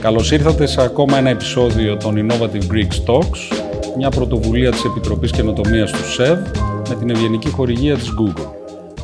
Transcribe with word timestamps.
Καλώς 0.00 0.30
ήρθατε 0.30 0.66
σε 0.66 0.82
ακόμα 0.82 1.18
ένα 1.18 1.30
επεισόδιο 1.30 1.96
των 1.96 2.26
Innovative 2.26 2.72
Greek 2.72 3.06
Talks, 3.06 3.58
μια 3.96 4.08
πρωτοβουλία 4.08 4.70
της 4.70 4.84
Επιτροπής 4.84 5.30
Καινοτομίας 5.30 5.90
του 5.90 6.10
ΣΕΒ 6.12 6.38
με 6.88 6.94
την 6.98 7.10
ευγενική 7.10 7.50
χορηγία 7.50 7.96
της 7.96 8.14
Google. 8.20 8.46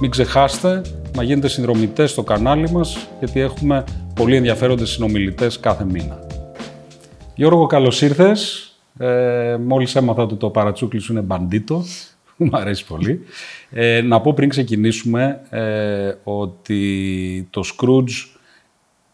Μην 0.00 0.10
ξεχάσετε 0.10 0.82
να 1.16 1.22
γίνετε 1.22 1.48
συνδρομητές 1.48 2.10
στο 2.10 2.22
κανάλι 2.22 2.70
μας, 2.70 3.08
γιατί 3.18 3.40
έχουμε 3.40 3.84
πολύ 4.14 4.36
ενδιαφέροντες 4.36 4.90
συνομιλητές 4.90 5.60
κάθε 5.60 5.84
μήνα. 5.84 6.26
Γιώργο, 7.34 7.66
καλώς 7.66 8.02
ήρθες. 8.02 8.68
Ε, 8.98 9.56
μόλις 9.64 9.96
έμαθα 9.96 10.22
ότι 10.22 10.34
το 10.34 10.50
παρατσούκλι 10.50 11.00
σου 11.00 11.12
είναι 11.12 11.20
μπαντίτο. 11.20 11.84
Μου 12.36 12.50
αρέσει 12.52 12.86
πολύ. 12.86 13.20
Ε, 13.70 14.00
να 14.00 14.20
πω 14.20 14.32
πριν 14.34 14.48
ξεκινήσουμε 14.48 15.40
ε, 15.50 16.14
ότι 16.24 17.48
το 17.50 17.62
Scrooge 17.64 18.33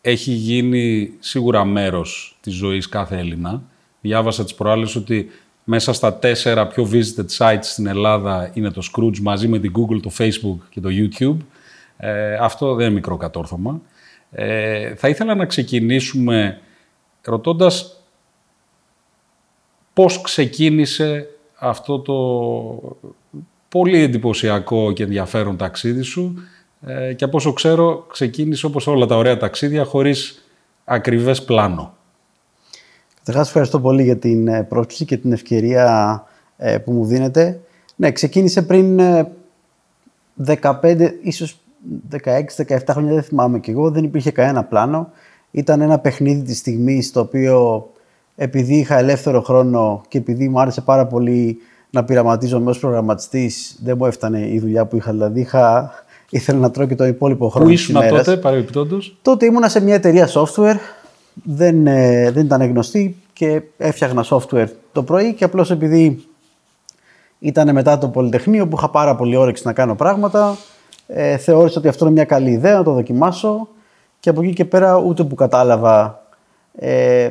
έχει 0.00 0.30
γίνει 0.32 1.12
σίγουρα 1.18 1.64
μέρος 1.64 2.38
της 2.40 2.54
ζωής 2.54 2.88
κάθε 2.88 3.18
Έλληνα. 3.18 3.62
Διάβασα 4.00 4.44
τις 4.44 4.54
προάλλες 4.54 4.96
ότι 4.96 5.30
μέσα 5.64 5.92
στα 5.92 6.14
τέσσερα 6.14 6.66
πιο 6.66 6.88
visited 6.92 7.36
sites 7.38 7.58
στην 7.60 7.86
Ελλάδα 7.86 8.50
είναι 8.54 8.70
το 8.70 8.82
Scrooge 8.92 9.18
μαζί 9.18 9.48
με 9.48 9.58
την 9.58 9.72
Google, 9.76 10.00
το 10.02 10.10
Facebook 10.18 10.58
και 10.70 10.80
το 10.80 10.88
YouTube. 10.92 11.36
Ε, 11.96 12.34
αυτό 12.34 12.74
δεν 12.74 12.86
είναι 12.86 12.94
μικρό 12.94 13.16
κατόρθωμα. 13.16 13.80
Ε, 14.30 14.94
θα 14.94 15.08
ήθελα 15.08 15.34
να 15.34 15.46
ξεκινήσουμε 15.46 16.60
ρωτώντας 17.22 18.00
πώς 19.92 20.20
ξεκίνησε 20.20 21.28
αυτό 21.54 21.98
το 21.98 22.16
πολύ 23.68 23.98
εντυπωσιακό 24.02 24.92
και 24.92 25.02
ενδιαφέρον 25.02 25.56
ταξίδι 25.56 26.02
σου 26.02 26.34
ε, 26.86 27.12
και 27.12 27.24
από 27.24 27.36
όσο 27.36 27.52
ξέρω 27.52 28.06
ξεκίνησε 28.10 28.66
όπως 28.66 28.86
όλα 28.86 29.06
τα 29.06 29.16
ωραία 29.16 29.36
ταξίδια 29.36 29.84
χωρίς 29.84 30.44
ακριβές 30.84 31.44
πλάνο. 31.44 31.94
Καταρχάς 33.18 33.46
ευχαριστώ 33.46 33.80
πολύ 33.80 34.02
για 34.02 34.16
την 34.16 34.48
ε, 34.48 34.62
πρόσκληση 34.62 35.04
και 35.04 35.16
την 35.16 35.32
ευκαιρία 35.32 36.24
ε, 36.56 36.78
που 36.78 36.92
μου 36.92 37.04
δίνετε. 37.04 37.60
Ναι, 37.96 38.12
ξεκίνησε 38.12 38.62
πριν 38.62 39.00
15, 40.46 41.10
ίσως 41.22 41.60
16-17 42.24 42.78
χρόνια, 42.90 43.14
δεν 43.14 43.22
θυμάμαι 43.22 43.58
κι 43.58 43.70
εγώ, 43.70 43.90
δεν 43.90 44.04
υπήρχε 44.04 44.30
κανένα 44.30 44.64
πλάνο. 44.64 45.10
Ήταν 45.50 45.80
ένα 45.80 45.98
παιχνίδι 45.98 46.42
της 46.42 46.58
στιγμής, 46.58 47.12
το 47.12 47.20
οποίο 47.20 47.88
επειδή 48.36 48.74
είχα 48.74 48.98
ελεύθερο 48.98 49.40
χρόνο 49.40 50.02
και 50.08 50.18
επειδή 50.18 50.48
μου 50.48 50.60
άρεσε 50.60 50.80
πάρα 50.80 51.06
πολύ 51.06 51.58
να 51.90 52.04
πειραματίζομαι 52.04 52.70
ως 52.70 52.78
προγραμματιστής, 52.78 53.78
δεν 53.82 53.96
μου 53.98 54.06
έφτανε 54.06 54.48
η 54.48 54.58
δουλειά 54.58 54.86
που 54.86 54.96
είχα. 54.96 55.10
Δηλαδή 55.10 55.40
είχα, 55.40 55.92
ήθελα 56.30 56.58
να 56.58 56.70
τρώω 56.70 56.86
και 56.86 56.94
το 56.94 57.06
υπόλοιπο 57.06 57.48
χρόνο 57.48 57.66
Πού 57.66 57.72
ήσουν 57.72 58.08
τότε, 58.08 58.36
παρεμπιπτόντως; 58.36 59.16
Τότε 59.22 59.46
ήμουνα 59.46 59.68
σε 59.68 59.80
μια 59.80 59.94
εταιρεία 59.94 60.28
software, 60.28 60.76
δεν, 61.44 61.86
ε, 61.86 62.30
δεν 62.30 62.44
ήταν 62.44 62.62
γνωστή 62.62 63.16
και 63.32 63.62
έφτιαχνα 63.76 64.24
software 64.28 64.68
το 64.92 65.02
πρωί 65.02 65.34
και 65.34 65.44
απλώς 65.44 65.70
επειδή 65.70 66.24
ήταν 67.38 67.72
μετά 67.72 67.98
το 67.98 68.08
Πολυτεχνείο 68.08 68.68
που 68.68 68.76
είχα 68.76 68.90
πάρα 68.90 69.16
πολύ 69.16 69.36
όρεξη 69.36 69.62
να 69.66 69.72
κάνω 69.72 69.94
πράγματα, 69.94 70.56
ε, 71.06 71.36
θεώρησα 71.36 71.78
ότι 71.78 71.88
αυτό 71.88 72.04
είναι 72.04 72.14
μια 72.14 72.24
καλή 72.24 72.50
ιδέα 72.50 72.76
να 72.76 72.82
το 72.82 72.92
δοκιμάσω 72.92 73.68
και 74.20 74.28
από 74.28 74.42
εκεί 74.42 74.52
και 74.52 74.64
πέρα 74.64 74.96
ούτε 74.96 75.24
που 75.24 75.34
κατάλαβα 75.34 76.22
ε, 76.74 77.28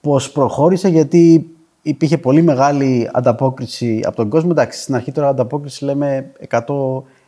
πώς 0.00 0.30
προχώρησε 0.30 0.88
γιατί 0.88 1.48
υπήρχε 1.82 2.18
πολύ 2.18 2.42
μεγάλη 2.42 3.08
ανταπόκριση 3.12 4.00
από 4.04 4.16
τον 4.16 4.28
κόσμο. 4.28 4.48
Εντάξει, 4.52 4.80
στην 4.80 4.94
αρχή 4.94 5.12
τώρα 5.12 5.28
ανταπόκριση 5.28 5.84
λέμε 5.84 6.32
100 6.50 6.58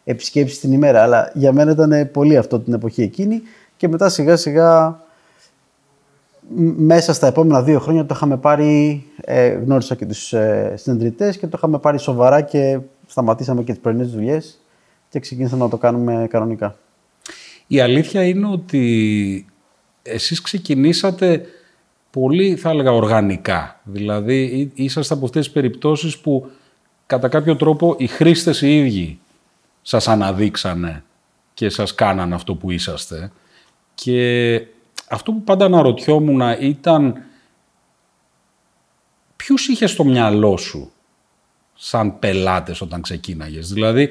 επισκέψεις 0.09 0.61
την 0.61 0.73
ημέρα, 0.73 1.03
αλλά 1.03 1.31
για 1.35 1.53
μένα 1.53 1.71
ήταν 1.71 2.11
πολύ 2.13 2.37
αυτό 2.37 2.61
την 2.61 2.73
εποχή 2.73 3.03
εκείνη 3.03 3.43
και 3.77 3.89
μετά 3.89 4.09
σιγά 4.09 4.37
σιγά 4.37 5.01
μέσα 6.77 7.13
στα 7.13 7.27
επόμενα 7.27 7.63
δύο 7.63 7.79
χρόνια 7.79 8.07
το 8.07 8.15
είχαμε 8.15 8.37
πάρει, 8.37 9.05
ε, 9.17 9.49
γνώρισα 9.49 9.95
και 9.95 10.07
τους 10.07 10.33
ε, 10.33 10.75
συνεδριτές 10.77 11.37
και 11.39 11.47
το 11.47 11.55
είχαμε 11.57 11.79
πάρει 11.79 11.99
σοβαρά 11.99 12.41
και 12.41 12.79
σταματήσαμε 13.07 13.63
και 13.63 13.73
τις 13.73 13.81
πρωινές 13.81 14.11
δουλειές 14.11 14.61
και 15.09 15.21
ξεκίνησαμε 15.21 15.63
να 15.63 15.71
το 15.71 15.77
κάνουμε 15.77 16.27
κανονικά. 16.31 16.79
Η 17.67 17.81
αλήθεια 17.81 18.25
είναι 18.25 18.49
ότι 18.49 19.47
εσείς 20.03 20.41
ξεκινήσατε 20.41 21.43
πολύ, 22.11 22.57
θα 22.57 22.71
έλεγα, 22.71 22.93
οργανικά. 22.93 23.81
Δηλαδή, 23.85 24.71
είσαστε 24.75 25.15
από 25.15 25.25
αυτές 25.25 25.45
τις 25.45 25.55
περιπτώσεις 25.55 26.19
που 26.19 26.51
κατά 27.07 27.29
κάποιο 27.29 27.57
τρόπο 27.57 27.95
οι 27.99 28.07
χρήστες 28.07 28.63
οι 28.63 28.77
ίδιοι 28.79 29.19
σας 29.89 30.09
αναδείξανε 30.09 31.05
και 31.55 31.69
σας 31.69 31.95
κάνανε 31.95 32.35
αυτό 32.35 32.55
που 32.55 32.71
είσαστε. 32.71 33.33
Και 33.95 34.61
αυτό 35.09 35.33
που 35.33 35.43
πάντα 35.43 35.65
αναρωτιόμουν 35.65 36.41
ήταν 36.61 37.23
ποιους 39.37 39.69
είχε 39.69 39.87
στο 39.87 40.05
μυαλό 40.05 40.57
σου 40.57 40.93
σαν 41.75 42.19
πελάτες 42.19 42.81
όταν 42.81 43.01
ξεκίναγες; 43.01 43.73
Δηλαδή, 43.73 44.09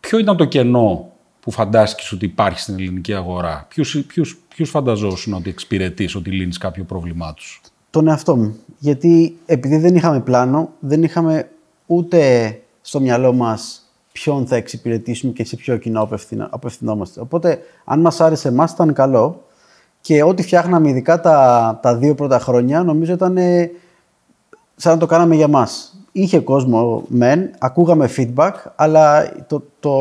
ποιο 0.00 0.18
ήταν 0.18 0.36
το 0.36 0.44
κενό 0.44 1.12
που 1.40 1.50
φαντάστηκες 1.50 2.12
ότι 2.12 2.24
υπάρχει 2.24 2.60
στην 2.60 2.74
ελληνική 2.74 3.14
αγορά; 3.14 3.66
Ποιους, 3.68 4.04
ποιους, 4.06 4.38
ποιους 4.48 4.70
φανταζόσουν 4.70 5.34
ότι 5.34 5.50
εξυπηρετείς, 5.50 6.14
ότι 6.14 6.30
λύνεις 6.30 6.58
κάποιο 6.58 6.84
πρόβλημά 6.84 7.34
τους; 7.34 7.60
Τον 7.90 8.08
εαυτό 8.08 8.36
μου. 8.36 8.58
Γιατί 8.78 9.36
επειδή 9.46 9.76
δεν 9.76 9.94
είχαμε 9.94 10.20
πλάνο, 10.20 10.72
δεν 10.80 11.02
είχαμε 11.02 11.50
ούτε 11.86 12.50
στο 12.80 13.00
μυαλό 13.00 13.32
μας 13.32 13.80
ποιον 14.16 14.46
θα 14.46 14.56
εξυπηρετήσουμε 14.56 15.32
και 15.32 15.44
σε 15.44 15.56
ποιο 15.56 15.76
κοινό 15.76 16.08
απευθυνόμαστε. 16.50 17.20
Οπότε, 17.20 17.58
αν 17.84 18.00
μας 18.00 18.20
άρεσε 18.20 18.48
εμάς, 18.48 18.72
ήταν 18.72 18.92
καλό. 18.92 19.44
Και 20.00 20.22
ό,τι 20.22 20.42
φτιάχναμε, 20.42 20.88
ειδικά 20.88 21.20
τα, 21.20 21.78
τα 21.82 21.96
δύο 21.96 22.14
πρώτα 22.14 22.38
χρόνια, 22.38 22.82
νομίζω 22.82 23.12
ήταν 23.12 23.38
σαν 24.76 24.92
να 24.92 24.98
το 24.98 25.06
κάναμε 25.06 25.34
για 25.34 25.48
μας. 25.48 26.00
Είχε 26.12 26.38
κόσμο, 26.38 27.04
μεν, 27.08 27.50
ακούγαμε 27.58 28.10
feedback, 28.16 28.52
αλλά 28.76 29.32
το, 29.46 29.62
το, 29.80 29.92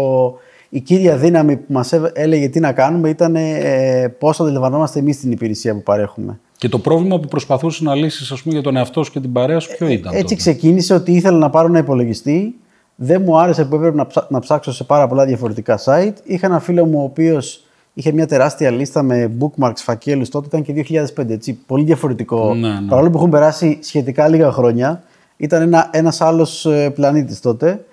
η 0.69 0.79
κύρια 0.79 1.17
δύναμη 1.17 1.57
που 1.57 1.73
μας 1.73 1.93
έλεγε 2.13 2.49
τι 2.49 2.59
να 2.59 2.71
κάνουμε 2.71 3.09
ήταν 3.09 3.35
ε, 3.35 4.15
πώς 4.19 4.39
αντιλαμβανόμαστε 4.39 4.99
εμείς 4.99 5.19
την 5.19 5.31
υπηρεσία 5.31 5.73
που 5.73 5.83
παρέχουμε. 5.83 6.39
Και 6.57 6.69
το 6.69 6.79
πρόβλημα 6.79 7.19
που 7.19 7.27
προσπαθούσες 7.27 7.81
να 7.81 7.95
λύσεις 7.95 8.31
ας 8.31 8.41
πούμε, 8.41 8.53
για 8.53 8.63
τον 8.63 8.75
εαυτό 8.75 9.03
σου 9.03 9.11
και 9.11 9.19
την 9.19 9.31
παρέα 9.31 9.59
σου 9.59 9.75
ποιο 9.77 9.87
ήταν. 9.87 10.13
Έτσι 10.13 10.23
τότε; 10.23 10.35
ξεκίνησε 10.35 10.93
ότι 10.93 11.11
ήθελα 11.11 11.37
να 11.37 11.49
πάρω 11.49 11.67
ένα 11.67 11.79
υπολογιστή. 11.79 12.55
Δεν 12.95 13.21
μου 13.21 13.39
άρεσε 13.39 13.65
που 13.65 13.75
έπρεπε 13.75 14.05
να, 14.29 14.39
ψάξω 14.39 14.71
σε 14.71 14.83
πάρα 14.83 15.07
πολλά 15.07 15.25
διαφορετικά 15.25 15.79
site. 15.85 16.13
Είχα 16.23 16.45
ένα 16.47 16.59
φίλο 16.59 16.85
μου 16.85 16.99
ο 16.99 17.03
οποίος 17.03 17.63
είχε 17.93 18.11
μια 18.11 18.27
τεράστια 18.27 18.71
λίστα 18.71 19.03
με 19.03 19.31
bookmarks, 19.39 19.75
φακέλους. 19.75 20.29
Τότε 20.29 20.45
ήταν 20.47 20.61
και 20.61 20.85
2005, 21.17 21.29
έτσι. 21.29 21.53
Πολύ 21.53 21.83
διαφορετικό. 21.83 22.53
Ναι, 22.53 22.69
ναι. 22.69 22.87
Παρόλο 22.89 23.09
που 23.09 23.17
έχουν 23.17 23.29
περάσει 23.29 23.79
σχετικά 23.81 24.27
λίγα 24.27 24.51
χρόνια, 24.51 25.03
ήταν 25.37 25.61
ένα 25.61 25.89
ένας 25.91 26.21
άλλος 26.21 26.65
ε, 26.65 26.89
πλανήτης 26.89 27.39
τότε. 27.39 27.85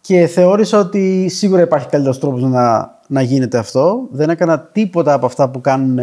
Και 0.00 0.26
θεώρησα 0.26 0.78
ότι 0.78 1.28
σίγουρα 1.28 1.62
υπάρχει 1.62 1.88
καλύτερος 1.88 2.18
τρόπος 2.18 2.42
να, 2.42 2.94
να 3.06 3.22
γίνεται 3.22 3.58
αυτό. 3.58 4.06
Δεν 4.10 4.30
έκανα 4.30 4.60
τίποτα 4.60 5.12
από 5.12 5.26
αυτά 5.26 5.50
που, 5.50 5.60
κάνουν, 5.60 5.98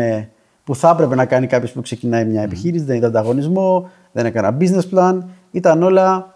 που 0.63 0.75
θα 0.75 0.89
έπρεπε 0.89 1.15
να 1.15 1.25
κάνει 1.25 1.47
κάποιος 1.47 1.71
που 1.71 1.81
ξεκινάει 1.81 2.25
μια 2.25 2.41
επιχείρηση. 2.41 2.83
Δεν 2.83 2.95
είδα 2.95 3.07
ανταγωνισμό, 3.07 3.89
δεν 4.11 4.25
έκανα 4.25 4.57
business 4.59 4.95
plan. 4.95 5.17
Ήταν 5.51 5.83
όλα 5.83 6.35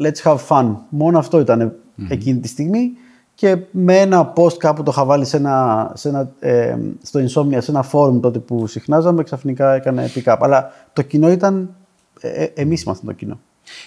let's 0.00 0.22
have 0.22 0.38
fun. 0.48 0.74
Μόνο 0.88 1.18
αυτό 1.18 1.40
ήταν 1.40 1.74
εκείνη 2.08 2.40
τη 2.40 2.48
στιγμή. 2.48 2.90
Και 3.34 3.56
με 3.70 3.98
ένα 3.98 4.32
post 4.36 4.56
κάπου 4.56 4.82
το 4.82 4.90
είχα 4.90 5.04
βάλει 5.04 5.24
σε 5.24 5.36
ένα, 5.36 5.90
σε 5.94 6.08
ένα, 6.08 6.32
ε, 6.38 6.76
στο 7.02 7.20
Insomnia, 7.20 7.58
σε 7.58 7.70
ένα 7.70 7.90
forum 7.92 8.20
τότε 8.20 8.38
που 8.38 8.66
συχνάζαμε, 8.66 9.22
ξαφνικά 9.22 9.74
έκανε 9.74 10.10
pick 10.14 10.32
up. 10.32 10.36
Αλλά 10.40 10.72
το 10.92 11.02
κοινό 11.02 11.30
ήταν, 11.30 11.74
ε, 12.20 12.28
ε 12.28 12.52
εμείς 12.54 12.82
ήμασταν 12.82 13.06
το 13.06 13.12
κοινό. 13.12 13.40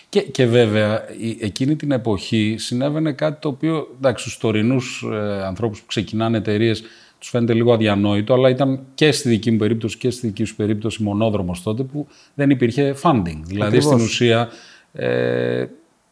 Και, 0.09 0.21
και 0.21 0.45
βέβαια, 0.45 1.01
εκείνη 1.39 1.75
την 1.75 1.91
εποχή 1.91 2.55
συνέβαινε 2.57 3.11
κάτι 3.11 3.41
το 3.41 3.47
οποίο, 3.47 3.87
εντάξει, 3.97 4.23
στους 4.23 4.37
τωρινούς 4.37 5.05
ε, 5.13 5.45
ανθρώπους 5.45 5.79
που 5.79 5.85
ξεκινάνε 5.87 6.37
εταιρείες 6.37 6.83
τους 7.21 7.29
φαίνεται 7.29 7.53
λίγο 7.53 7.73
αδιανόητο, 7.73 8.33
αλλά 8.33 8.49
ήταν 8.49 8.79
και 8.93 9.11
στη 9.11 9.29
δική 9.29 9.51
μου 9.51 9.57
περίπτωση 9.57 9.97
και 9.97 10.09
στη 10.09 10.27
δική 10.27 10.43
σου 10.43 10.55
περίπτωση 10.55 11.03
μονόδρομος 11.03 11.63
τότε 11.63 11.83
που 11.83 12.07
δεν 12.33 12.49
υπήρχε 12.49 12.95
funding. 13.01 13.39
Δηλαδή, 13.43 13.81
στην 13.81 13.99
ουσία, 13.99 14.49
ε, 14.93 15.65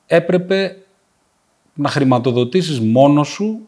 έπρεπε 0.09 0.77
να 1.73 1.89
χρηματοδοτήσεις 1.89 2.79
μόνος 2.79 3.27
σου 3.27 3.59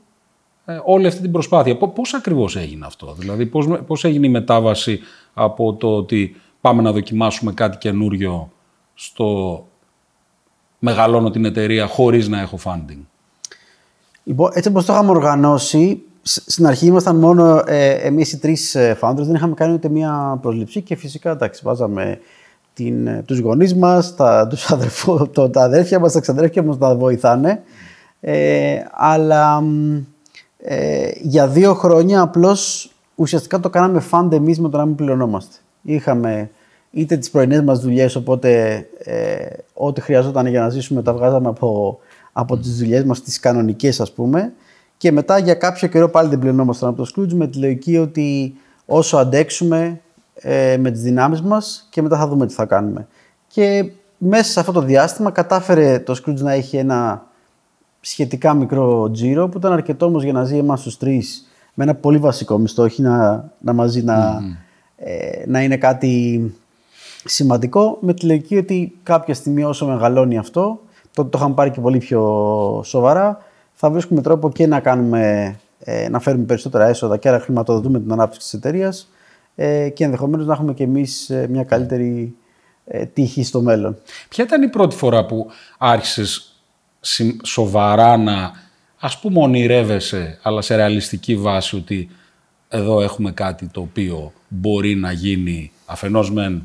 ε, 0.66 0.80
όλη 0.84 1.08
αυτή 1.08 1.22
την 1.22 1.32
προσπάθεια. 1.32 1.78
Πώς 1.78 2.14
ακριβώς 2.14 2.56
έγινε 2.56 2.86
αυτό, 2.86 3.16
δηλαδή 3.18 3.46
πώς, 3.46 3.68
πώς 3.88 4.04
έγινε 4.04 4.28
η 4.28 4.30
μετάβαση 4.30 5.00
από 5.34 5.74
το 5.74 5.96
ότι 5.96 6.36
πάμε 6.62 6.82
να 6.82 6.92
δοκιμάσουμε 6.92 7.52
κάτι 7.54 7.78
καινούριο 7.78 8.52
στο 8.94 9.66
μεγαλώνω 10.80 11.30
την 11.30 11.46
εταιρεία 11.46 11.88
χωρίς 11.88 12.28
να 12.28 12.40
έχω 12.40 12.58
funding; 12.64 13.00
Λοιπόν, 14.24 14.52
έτσι 14.54 14.70
όπως 14.70 14.86
το 14.86 14.94
είχαμε 14.94 15.10
οργανώσει, 15.10 16.02
στην 16.22 16.66
αρχή 16.66 16.86
ήμασταν 16.86 17.16
μόνο 17.16 17.64
ε, 17.66 17.92
εμείς 17.92 18.32
οι 18.32 18.40
τρεις 18.40 18.76
ε, 18.76 18.98
founders, 19.02 19.16
δεν 19.16 19.36
είχαμε 19.36 19.54
κάνει 19.54 19.74
ούτε 19.74 19.90
μία 19.90 20.40
προσληψή 20.42 20.82
και 20.82 20.96
φυσικά 20.96 21.32
εντάξει, 21.32 21.62
βάζαμε 21.64 22.20
την, 22.74 23.08
ε, 23.08 23.24
τους 23.26 23.40
γονείς 23.40 23.76
μας, 23.76 24.16
τα, 24.16 24.48
τους 24.48 24.72
αδερφού, 24.72 25.30
το, 25.30 25.50
τα 25.50 25.62
αδέρφια 25.62 26.00
μας, 26.00 26.14
τα 26.14 26.20
ξαδέρφια 26.20 26.64
μας 26.64 26.78
να 26.78 26.96
βοηθάνε. 26.96 27.62
Ε, 28.22 28.80
αλλά 28.92 29.64
ε, 30.58 31.10
για 31.22 31.48
δύο 31.48 31.74
χρόνια 31.74 32.22
απλώς 32.22 32.92
ουσιαστικά 33.16 33.60
το 33.60 33.70
κάναμε 33.70 34.04
fund 34.12 34.32
εμείς 34.32 34.60
με 34.60 34.70
το 34.70 34.78
να 34.78 34.86
μην 34.86 34.96
πληρωνόμαστε. 34.96 35.56
Είχαμε 35.82 36.50
είτε 36.92 37.18
τις 37.18 37.30
πρωινές 37.30 37.62
μας 37.62 37.80
δουλειές, 37.80 38.16
οπότε 38.16 38.74
ε, 38.98 39.46
ό,τι 39.74 40.02
χρειαζόταν 40.02 40.46
για 40.46 40.62
να 40.62 40.70
ζήσουμε 40.70 41.02
τα 41.02 41.14
βγάζαμε 41.14 41.48
από, 41.48 42.00
από 42.34 42.58
τις 42.58 42.78
δουλειές 42.78 43.04
μας, 43.04 43.22
τις 43.22 43.40
κανονικές 43.40 44.00
ας 44.00 44.12
πούμε. 44.12 44.54
Και 44.98 45.12
μετά 45.12 45.38
για 45.38 45.54
κάποιο 45.54 45.88
καιρό 45.88 46.10
πάλι 46.10 46.30
δεν 46.30 46.40
πληρωνόμασταν 46.40 46.90
από 46.90 47.04
το 47.04 47.12
Scrooge 47.16 47.34
με 47.34 47.48
τη 47.48 47.58
λογική 47.58 47.98
ότι 47.98 48.54
όσο 48.86 49.18
αντέξουμε 49.18 50.02
ε, 50.42 50.78
με 50.78 50.92
τις 50.92 51.02
δυνάμεις 51.02 51.42
μας 51.42 51.88
και 51.90 52.02
μετά 52.02 52.18
θα 52.18 52.28
δούμε 52.28 52.48
τι 52.48 52.54
θα 52.54 52.66
κάνουμε. 52.66 53.08
Και 53.48 53.92
μέσα 54.18 54.52
σε 54.52 54.60
αυτό 54.60 54.72
το 54.72 54.82
διάστημα 54.82 55.32
κατάφερε 55.32 56.00
το 56.00 56.16
Scrooge 56.18 56.40
να 56.40 56.52
έχει 56.52 56.78
ένα 56.78 57.26
σχετικά 58.02 58.54
μικρό 58.54 59.12
τζίρο 59.12 59.50
που 59.50 59.58
ήταν 59.58 59.72
αρκετό 59.72 60.06
όμως 60.06 60.24
για 60.24 60.34
να 60.34 60.44
ζει 60.44 60.58
εμάς 60.58 60.82
τους 60.82 60.98
τρεις 60.98 61.46
με 61.74 61.84
ένα 61.84 61.96
πολύ 61.96 62.18
βασικό 62.18 62.58
μισθό, 62.58 62.84
όχι 62.84 63.02
να, 63.02 63.50
να 63.60 63.74
μαζί 63.74 64.04
να, 64.04 64.42
ε, 64.96 65.44
να 65.48 65.62
είναι 65.62 65.78
κάτι 65.78 66.56
σημαντικό 67.26 67.98
με 68.02 68.14
τη 68.14 68.26
λογική 68.26 68.58
ότι 68.58 68.98
κάποια 69.04 69.34
στιγμή 69.34 69.64
όσο 69.64 69.88
μεγαλώνει 69.88 70.38
αυτό, 70.38 70.80
τότε 71.14 71.30
το 71.30 71.38
είχαμε 71.38 71.54
πάρει 71.54 71.72
και 71.72 71.82
πολύ 71.82 71.98
πιο 71.98 72.22
σοβαρά, 72.86 73.38
θα 73.74 73.90
βρίσκουμε 73.90 74.22
τρόπο 74.22 74.52
και 74.52 74.68
να, 74.68 74.80
κάνουμε, 74.80 75.56
ε, 75.80 76.10
να 76.10 76.20
φέρουμε 76.20 76.44
περισσότερα 76.44 76.88
έσοδα 76.88 77.18
και 77.18 77.30
να 77.30 77.40
χρηματοδοτούμε 77.40 78.00
την 78.00 78.12
ανάπτυξη 78.12 78.50
της 78.50 78.60
εταιρείας 78.60 79.10
ε, 79.56 79.89
και 79.89 80.03
ενδεχομένως 80.03 80.45
να 80.45 80.53
έχουμε 80.53 80.74
και 80.74 80.83
εμείς 80.83 81.30
ε, 81.30 81.48
μια 81.50 81.63
καλύτερη 81.63 82.36
ε, 82.86 83.06
τύχη 83.06 83.44
στο 83.44 83.62
μέλλον. 83.62 83.98
Ποια 84.30 84.44
ήταν 84.44 84.62
η 84.62 84.69
πρώτη 84.69 84.95
φορά 84.95 85.25
που 85.25 85.50
άρχισες 85.77 86.56
σοβαρά 87.44 88.18
να 88.18 88.51
ας 89.00 89.19
πούμε 89.19 89.39
ονειρεύεσαι 89.39 90.39
αλλά 90.42 90.62
σε 90.62 90.75
ρεαλιστική 90.75 91.36
βάση 91.36 91.75
ότι 91.75 92.09
εδώ 92.69 93.01
έχουμε 93.01 93.31
κάτι 93.31 93.68
το 93.68 93.81
οποίο 93.81 94.31
μπορεί 94.48 94.95
να 94.95 95.12
γίνει 95.12 95.71
αφενός 95.86 96.31
μεν 96.31 96.63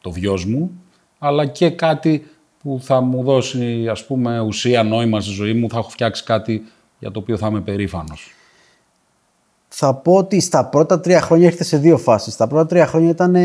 το 0.00 0.10
βιός 0.10 0.44
μου 0.44 0.70
αλλά 1.18 1.46
και 1.46 1.70
κάτι 1.70 2.26
που 2.62 2.78
θα 2.82 3.00
μου 3.00 3.22
δώσει 3.22 3.88
ας 3.88 4.06
πούμε 4.06 4.40
ουσία, 4.40 4.82
νόημα 4.82 5.20
στη 5.20 5.32
ζωή 5.32 5.52
μου, 5.52 5.68
θα 5.68 5.78
έχω 5.78 5.88
φτιάξει 5.88 6.24
κάτι 6.24 6.64
για 6.98 7.10
το 7.10 7.18
οποίο 7.18 7.36
θα 7.36 7.46
είμαι 7.46 7.60
περήφανος. 7.60 8.32
Θα 9.80 9.94
πω 9.94 10.14
ότι 10.14 10.40
στα 10.40 10.64
πρώτα 10.64 11.00
τρία 11.00 11.20
χρόνια 11.20 11.46
έρχεται 11.46 11.64
σε 11.64 11.76
δύο 11.76 11.98
φάσεις. 11.98 12.32
Στα 12.32 12.46
πρώτα 12.46 12.66
τρία 12.66 12.86
χρόνια 12.86 13.10
ήταν 13.10 13.36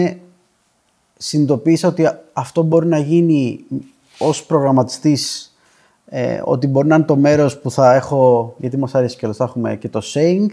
συνειδητοποίησα 1.18 1.88
ότι 1.88 2.10
αυτό 2.34 2.62
μπορεί 2.62 2.88
να 2.88 2.98
γίνει 2.98 3.60
ως 4.18 4.44
προγραμματιστής 4.44 5.54
ε, 6.06 6.42
ότι 6.44 6.68
μπορεί 6.68 6.88
να 6.88 6.96
είναι 6.96 7.04
το 7.04 7.16
μέρος 7.16 7.60
που 7.60 7.72
θα 7.72 7.94
έχω, 7.94 8.54
γιατί 8.58 8.78
μας 8.78 8.96
αρέσει 8.96 9.18
και 9.18 9.28
θα 9.28 9.44
έχουμε 9.44 9.76
και 9.76 9.90
το 9.90 10.02
saying 10.14 10.50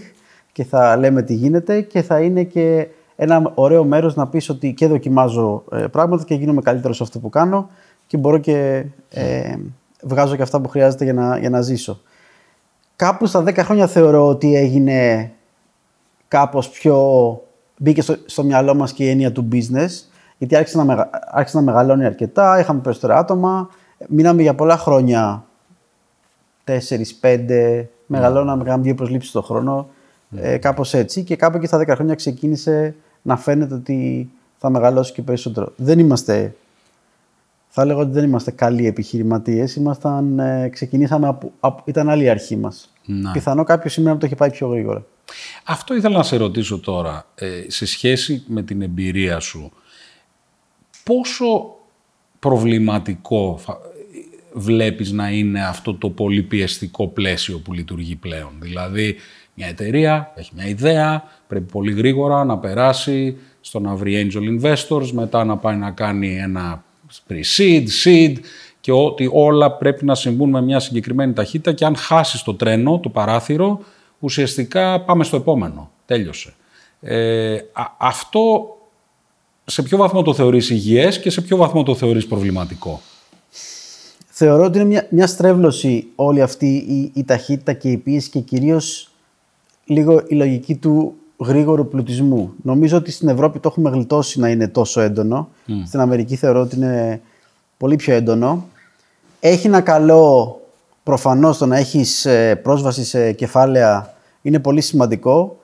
και 0.52 0.64
θα 0.64 0.96
λέμε 0.96 1.22
τι 1.22 1.34
γίνεται 1.34 1.80
και 1.80 2.02
θα 2.02 2.20
είναι 2.20 2.44
και 2.44 2.88
ένα 3.16 3.52
ωραίο 3.54 3.84
μέρος 3.84 4.14
να 4.14 4.28
πεις 4.28 4.48
ότι 4.48 4.74
και 4.74 4.86
δοκιμάζω 4.86 5.64
ε, 5.72 5.86
πράγματα 5.86 6.24
και 6.24 6.34
γίνομαι 6.34 6.60
καλύτερος 6.60 6.96
σε 6.96 7.02
αυτό 7.02 7.18
που 7.18 7.28
κάνω 7.28 7.68
και 8.06 8.16
μπορώ 8.16 8.38
και 8.38 8.84
ε, 9.10 9.56
βγάζω 10.02 10.36
και 10.36 10.42
αυτά 10.42 10.60
που 10.60 10.68
χρειάζεται 10.68 11.04
για 11.04 11.12
να, 11.12 11.38
για 11.38 11.50
να 11.50 11.60
ζήσω. 11.60 12.00
Κάπου 12.96 13.26
στα 13.26 13.42
10 13.42 13.56
χρόνια 13.58 13.86
θεωρώ 13.86 14.26
ότι 14.26 14.56
έγινε 14.56 15.30
κάπως 16.30 16.68
πιο... 16.68 16.96
μπήκε 17.78 18.02
στο, 18.02 18.16
στο 18.26 18.44
μυαλό 18.44 18.74
μας 18.74 18.92
και 18.92 19.04
η 19.04 19.08
έννοια 19.08 19.32
του 19.32 19.48
business 19.52 19.88
γιατί 20.38 20.56
άρχισε 20.56 20.76
να, 20.76 20.84
μεγα... 20.84 21.10
άρχισε 21.26 21.56
να 21.56 21.62
μεγαλώνει 21.62 22.04
αρκετά, 22.04 22.60
είχαμε 22.60 22.80
περισσότερα 22.80 23.18
άτομα, 23.18 23.68
μείναμε 24.08 24.42
για 24.42 24.54
πολλά 24.54 24.76
χρόνια 24.76 25.44
4-5, 26.64 27.84
μεγαλώναμε, 28.06 28.64
κάναμε 28.64 28.82
δύο 28.82 28.94
προσλήψεις 28.94 29.30
το 29.30 29.42
χρόνο, 29.42 29.88
ε, 30.36 30.56
κάπως 30.56 30.94
έτσι 30.94 31.22
και 31.22 31.36
κάπου 31.36 31.56
εκεί 31.56 31.66
στα 31.66 31.78
10 31.78 31.88
χρόνια 31.88 32.14
ξεκίνησε 32.14 32.94
να 33.22 33.36
φαίνεται 33.36 33.74
ότι 33.74 34.30
θα 34.58 34.70
μεγαλώσει 34.70 35.12
και 35.12 35.22
περισσότερο. 35.22 35.72
Δεν 35.76 35.98
είμαστε, 35.98 36.54
θα 37.68 37.84
λέγω 37.84 38.00
ότι 38.00 38.10
δεν 38.10 38.24
είμαστε 38.24 38.50
καλοί 38.50 38.86
επιχειρηματίες, 38.86 39.76
ήμασταν, 39.76 40.38
ε, 40.38 40.68
ξεκινήσαμε, 40.68 41.28
από, 41.28 41.52
από, 41.60 41.82
ήταν 41.84 42.08
άλλη 42.08 42.24
η 42.24 42.28
αρχή 42.28 42.56
μας. 42.56 42.92
Να. 43.04 43.30
Πιθανό 43.30 43.64
κάποιος 43.64 43.92
σήμερα 43.92 44.14
να 44.14 44.20
το 44.20 44.26
έχει 44.26 44.34
πάει 44.34 44.50
πιο 44.50 44.68
γρήγορα. 44.68 45.04
Αυτό 45.64 45.94
ήθελα 45.94 46.16
να 46.16 46.22
σε 46.22 46.36
ρωτήσω 46.36 46.78
τώρα, 46.78 47.26
ε, 47.34 47.64
σε 47.66 47.86
σχέση 47.86 48.44
με 48.46 48.62
την 48.62 48.82
εμπειρία 48.82 49.40
σου, 49.40 49.72
πόσο 51.04 51.74
προβληματικό 52.38 53.60
βλέπεις 54.52 55.12
να 55.12 55.30
είναι 55.30 55.66
αυτό 55.66 55.94
το 55.94 56.10
πολύ 56.10 56.42
πιεστικό 56.42 57.08
πλαίσιο 57.08 57.58
που 57.58 57.72
λειτουργεί 57.72 58.16
πλέον; 58.16 58.50
Δηλαδή, 58.60 59.16
μια 59.54 59.66
εταιρεία 59.66 60.32
έχει 60.36 60.50
μια 60.54 60.66
ιδέα, 60.66 61.24
πρέπει 61.46 61.72
πολύ 61.72 61.92
γρήγορα 61.92 62.44
να 62.44 62.58
περάσει 62.58 63.36
στο 63.60 63.80
να 63.80 63.94
βρει 63.94 64.30
angel 64.32 64.60
investors, 64.60 65.10
μετά 65.10 65.44
να 65.44 65.56
πάει 65.56 65.76
να 65.76 65.90
κάνει 65.90 66.36
ένα 66.36 66.84
pre-seed, 67.28 67.84
seed 68.04 68.36
και 68.80 68.92
ότι 68.92 69.28
όλα 69.32 69.72
πρέπει 69.72 70.04
να 70.04 70.14
συμβούν 70.14 70.50
με 70.50 70.62
μια 70.62 70.80
συγκεκριμένη 70.80 71.32
ταχύτητα 71.32 71.72
και 71.72 71.84
αν 71.84 71.96
χάσεις 71.96 72.42
το 72.42 72.54
τρένο, 72.54 72.98
το 72.98 73.08
παράθυρο, 73.08 73.80
ουσιαστικά 74.20 75.00
πάμε 75.00 75.24
στο 75.24 75.36
επόμενο. 75.36 75.90
Τέλειωσε. 76.06 76.54
Ε, 77.00 77.58
αυτό 77.98 78.74
σε 79.64 79.82
ποιο 79.82 79.96
βαθμό 79.96 80.22
το 80.22 80.34
θεωρείς 80.34 80.70
υγιές 80.70 81.20
και 81.20 81.30
σε 81.30 81.40
ποιο 81.40 81.56
βαθμό 81.56 81.82
το 81.82 81.94
θεωρείς 81.94 82.26
προβληματικό; 82.26 83.00
Θεωρώ 84.26 84.64
ότι 84.64 84.78
είναι 84.78 84.86
μια, 84.86 85.06
μια 85.10 85.26
στρέβλωση 85.26 86.06
όλη 86.14 86.42
αυτή 86.42 86.66
η, 86.66 87.10
η 87.14 87.24
ταχύτητα 87.24 87.72
και 87.72 87.90
η 87.90 87.96
πίεση 87.96 88.30
και 88.30 88.40
κυρίως 88.40 89.10
λίγο 89.84 90.22
η 90.28 90.34
λογική 90.34 90.74
του 90.76 91.14
γρήγορου 91.38 91.88
πλουτισμού. 91.88 92.52
Νομίζω 92.62 92.96
ότι 92.96 93.10
στην 93.10 93.28
Ευρώπη 93.28 93.58
το 93.58 93.68
έχουμε 93.68 93.90
γλιτώσει 93.90 94.40
να 94.40 94.48
είναι 94.48 94.68
τόσο 94.68 95.00
έντονο. 95.00 95.48
Στην 95.86 96.00
Αμερική 96.00 96.36
θεωρώ 96.36 96.60
ότι 96.60 96.76
είναι 96.76 97.20
πολύ 97.76 97.96
πιο 97.96 98.14
έντονο. 98.14 98.66
Έχει 99.40 99.66
ένα 99.66 99.80
καλό, 99.80 100.59
προφανώς 101.10 101.58
το 101.58 101.66
να 101.66 101.76
έχεις 101.76 102.24
ε, 102.24 102.54
πρόσβαση 102.54 103.04
σε 103.04 103.32
κεφάλαια 103.32 104.14
είναι 104.42 104.58
πολύ 104.58 104.80
σημαντικό. 104.80 105.60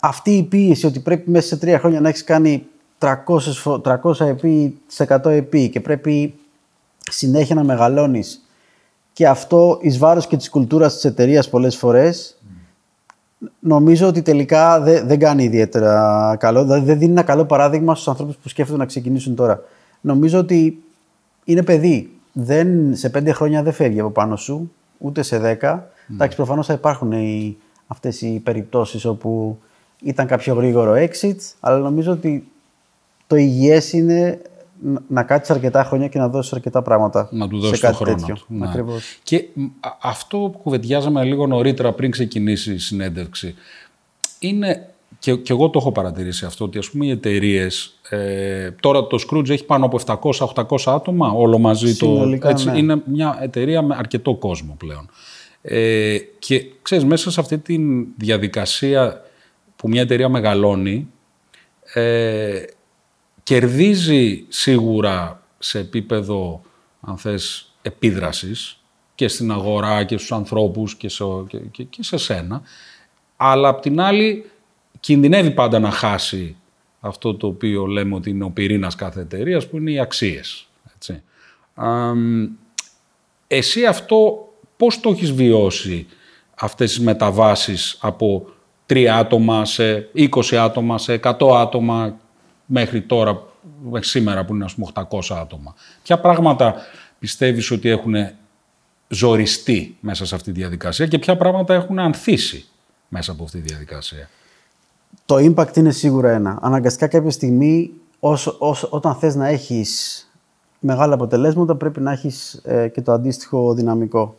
Αυτή 0.00 0.30
η 0.30 0.42
πίεση 0.42 0.86
ότι 0.86 1.00
πρέπει 1.00 1.30
μέσα 1.30 1.46
σε 1.46 1.56
τρία 1.56 1.78
χρόνια 1.78 2.00
να 2.00 2.08
έχεις 2.08 2.24
κάνει 2.24 2.66
300, 2.98 3.14
300 4.02 4.26
επί, 4.26 4.80
100 4.96 5.24
επί 5.24 5.68
και 5.68 5.80
πρέπει 5.80 6.34
συνέχεια 7.10 7.54
να 7.54 7.64
μεγαλώνεις 7.64 8.46
και 9.12 9.28
αυτό 9.28 9.78
εις 9.80 9.98
βάρος 9.98 10.26
και 10.26 10.36
της 10.36 10.50
κουλτούρας 10.50 10.94
της 10.94 11.04
εταιρείας 11.04 11.48
πολλές 11.48 11.76
φορές 11.76 12.38
νομίζω 13.60 14.06
ότι 14.06 14.22
τελικά 14.22 14.80
δεν, 14.80 15.06
δεν 15.06 15.18
κάνει 15.18 15.44
ιδιαίτερα 15.44 16.36
καλό, 16.38 16.62
δηλαδή 16.62 16.86
δεν 16.86 16.98
δίνει 16.98 17.10
ένα 17.10 17.22
καλό 17.22 17.44
παράδειγμα 17.44 17.94
στους 17.94 18.08
ανθρώπους 18.08 18.36
που 18.36 18.48
σκέφτονται 18.48 18.78
να 18.78 18.86
ξεκινήσουν 18.86 19.34
τώρα. 19.34 19.62
Νομίζω 20.00 20.38
ότι 20.38 20.82
είναι 21.44 21.62
παιδί. 21.62 22.15
Δεν, 22.38 22.96
σε 22.96 23.10
πέντε 23.10 23.32
χρόνια 23.32 23.62
δεν 23.62 23.72
φεύγει 23.72 24.00
από 24.00 24.10
πάνω 24.10 24.36
σου, 24.36 24.72
ούτε 24.98 25.22
σε 25.22 25.38
δέκα. 25.38 25.88
Mm. 25.88 26.12
Εντάξει, 26.12 26.36
προφανώς 26.36 26.66
θα 26.66 26.72
υπάρχουν 26.72 27.12
οι, 27.12 27.56
αυτές 27.86 28.20
οι 28.20 28.40
περιπτώσεις 28.44 29.04
όπου 29.04 29.58
ήταν 30.02 30.26
κάποιο 30.26 30.54
γρήγορο 30.54 30.94
exit, 30.94 31.36
αλλά 31.60 31.78
νομίζω 31.78 32.12
ότι 32.12 32.48
το 33.26 33.36
υγιές 33.36 33.92
είναι 33.92 34.40
να 35.08 35.22
κάτσεις 35.22 35.54
αρκετά 35.54 35.84
χρόνια 35.84 36.08
και 36.08 36.18
να 36.18 36.28
δώσεις 36.28 36.52
αρκετά 36.52 36.82
πράγματα. 36.82 37.28
Να 37.30 37.48
του 37.48 37.60
δώσεις 37.60 37.80
το 37.80 37.92
χρόνο. 37.92 38.16
Τέτοιο. 38.16 38.34
Του. 38.34 38.46
Ναι. 38.48 38.70
Και 39.22 39.48
αυτό 40.02 40.38
που 40.38 40.58
κουβεντιάζαμε 40.58 41.24
λίγο 41.24 41.46
νωρίτερα 41.46 41.92
πριν 41.92 42.10
ξεκινήσει 42.10 42.72
η 42.72 42.78
συνέντευξη 42.78 43.54
είναι. 44.38 44.90
Και, 45.18 45.36
και 45.36 45.52
εγώ 45.52 45.70
το 45.70 45.78
έχω 45.78 45.92
παρατηρήσει 45.92 46.44
αυτό, 46.44 46.64
ότι 46.64 46.78
ας 46.78 46.90
πούμε 46.90 47.06
οι 47.06 47.10
εταιρείες. 47.10 47.98
Ε, 48.08 48.70
τώρα 48.70 49.06
το 49.06 49.18
Scrooge 49.28 49.48
έχει 49.48 49.64
πάνω 49.64 49.84
από 49.84 50.00
700-800 50.54 50.76
άτομα, 50.84 51.30
όλο 51.30 51.58
μαζί. 51.58 51.94
Συνολικά, 51.94 52.48
το, 52.48 52.48
έτσι, 52.48 52.70
ναι. 52.70 52.78
Είναι 52.78 53.02
μια 53.04 53.38
εταιρεία 53.40 53.82
με 53.82 53.96
αρκετό 53.98 54.34
κόσμο 54.34 54.74
πλέον. 54.78 55.10
Ε, 55.62 56.18
και 56.38 56.66
ξέρεις, 56.82 57.04
μέσα 57.04 57.30
σε 57.30 57.40
αυτή 57.40 57.58
τη 57.58 57.78
διαδικασία 58.16 59.22
που 59.76 59.88
μια 59.88 60.00
εταιρεία 60.00 60.28
μεγαλώνει, 60.28 61.08
ε, 61.92 62.62
κερδίζει 63.42 64.44
σίγουρα 64.48 65.42
σε 65.58 65.78
επίπεδο, 65.78 66.60
αν 67.00 67.16
θες, 67.18 67.74
επίδρασης 67.82 68.80
και 69.14 69.28
στην 69.28 69.52
αγορά 69.52 70.04
και 70.04 70.16
στους 70.16 70.32
ανθρώπους 70.32 70.94
και 70.94 71.08
σε, 71.08 71.24
και, 71.70 71.82
και, 71.82 72.02
σε 72.02 72.16
σένα, 72.16 72.62
αλλά 73.36 73.68
απ' 73.68 73.80
την 73.80 74.00
άλλη 74.00 74.50
κινδυνεύει 75.06 75.50
πάντα 75.50 75.78
να 75.78 75.90
χάσει 75.90 76.56
αυτό 77.00 77.34
το 77.34 77.46
οποίο 77.46 77.86
λέμε 77.86 78.14
ότι 78.14 78.30
είναι 78.30 78.44
ο 78.44 78.50
πυρήνας 78.50 78.94
κάθε 78.94 79.20
εταιρείας 79.20 79.68
που 79.68 79.76
είναι 79.76 79.90
οι 79.90 79.98
αξίες. 79.98 80.68
Έτσι. 80.94 81.22
εσύ 83.46 83.84
αυτό 83.84 84.48
πώς 84.76 85.00
το 85.00 85.10
έχεις 85.10 85.32
βιώσει 85.32 86.06
αυτές 86.54 86.88
τις 86.94 87.00
μεταβάσεις 87.00 87.98
από 88.00 88.46
τρία 88.86 89.16
άτομα 89.16 89.64
σε 89.64 90.10
20 90.14 90.54
άτομα, 90.56 90.98
σε 90.98 91.20
100 91.22 91.56
άτομα 91.56 92.16
μέχρι 92.64 93.02
τώρα, 93.02 93.42
μέχρι 93.82 94.08
σήμερα 94.08 94.44
που 94.44 94.54
είναι 94.54 94.64
ας 94.64 94.74
πούμε 94.74 94.86
800 94.94 95.36
άτομα; 95.40 95.74
Ποια 96.02 96.18
πράγματα 96.18 96.74
πιστεύεις 97.18 97.70
ότι 97.70 97.88
έχουν 97.88 98.14
ζοριστεί 99.08 99.96
μέσα 100.00 100.26
σε 100.26 100.34
αυτή 100.34 100.52
τη 100.52 100.58
διαδικασία 100.60 101.06
και 101.06 101.18
ποια 101.18 101.36
πράγματα 101.36 101.74
έχουν 101.74 101.98
ανθίσει 101.98 102.64
μέσα 103.08 103.32
από 103.32 103.44
αυτή 103.44 103.60
τη 103.60 103.68
διαδικασία; 103.68 104.28
Το 105.24 105.36
impact 105.36 105.76
είναι 105.76 105.90
σίγουρα 105.90 106.30
ένα. 106.30 106.58
Αναγκαστικά 106.62 107.06
κάποια 107.06 107.30
στιγμή, 107.30 107.92
όσο, 108.20 108.56
όσο, 108.58 108.88
όταν 108.90 109.14
θες 109.14 109.34
να 109.34 109.46
έχεις 109.48 110.20
μεγάλα 110.80 111.14
αποτελέσματα, 111.14 111.76
πρέπει 111.76 112.00
να 112.00 112.12
έχεις 112.12 112.60
ε, 112.64 112.88
και 112.88 113.02
το 113.02 113.12
αντίστοιχο 113.12 113.74
δυναμικό. 113.74 114.36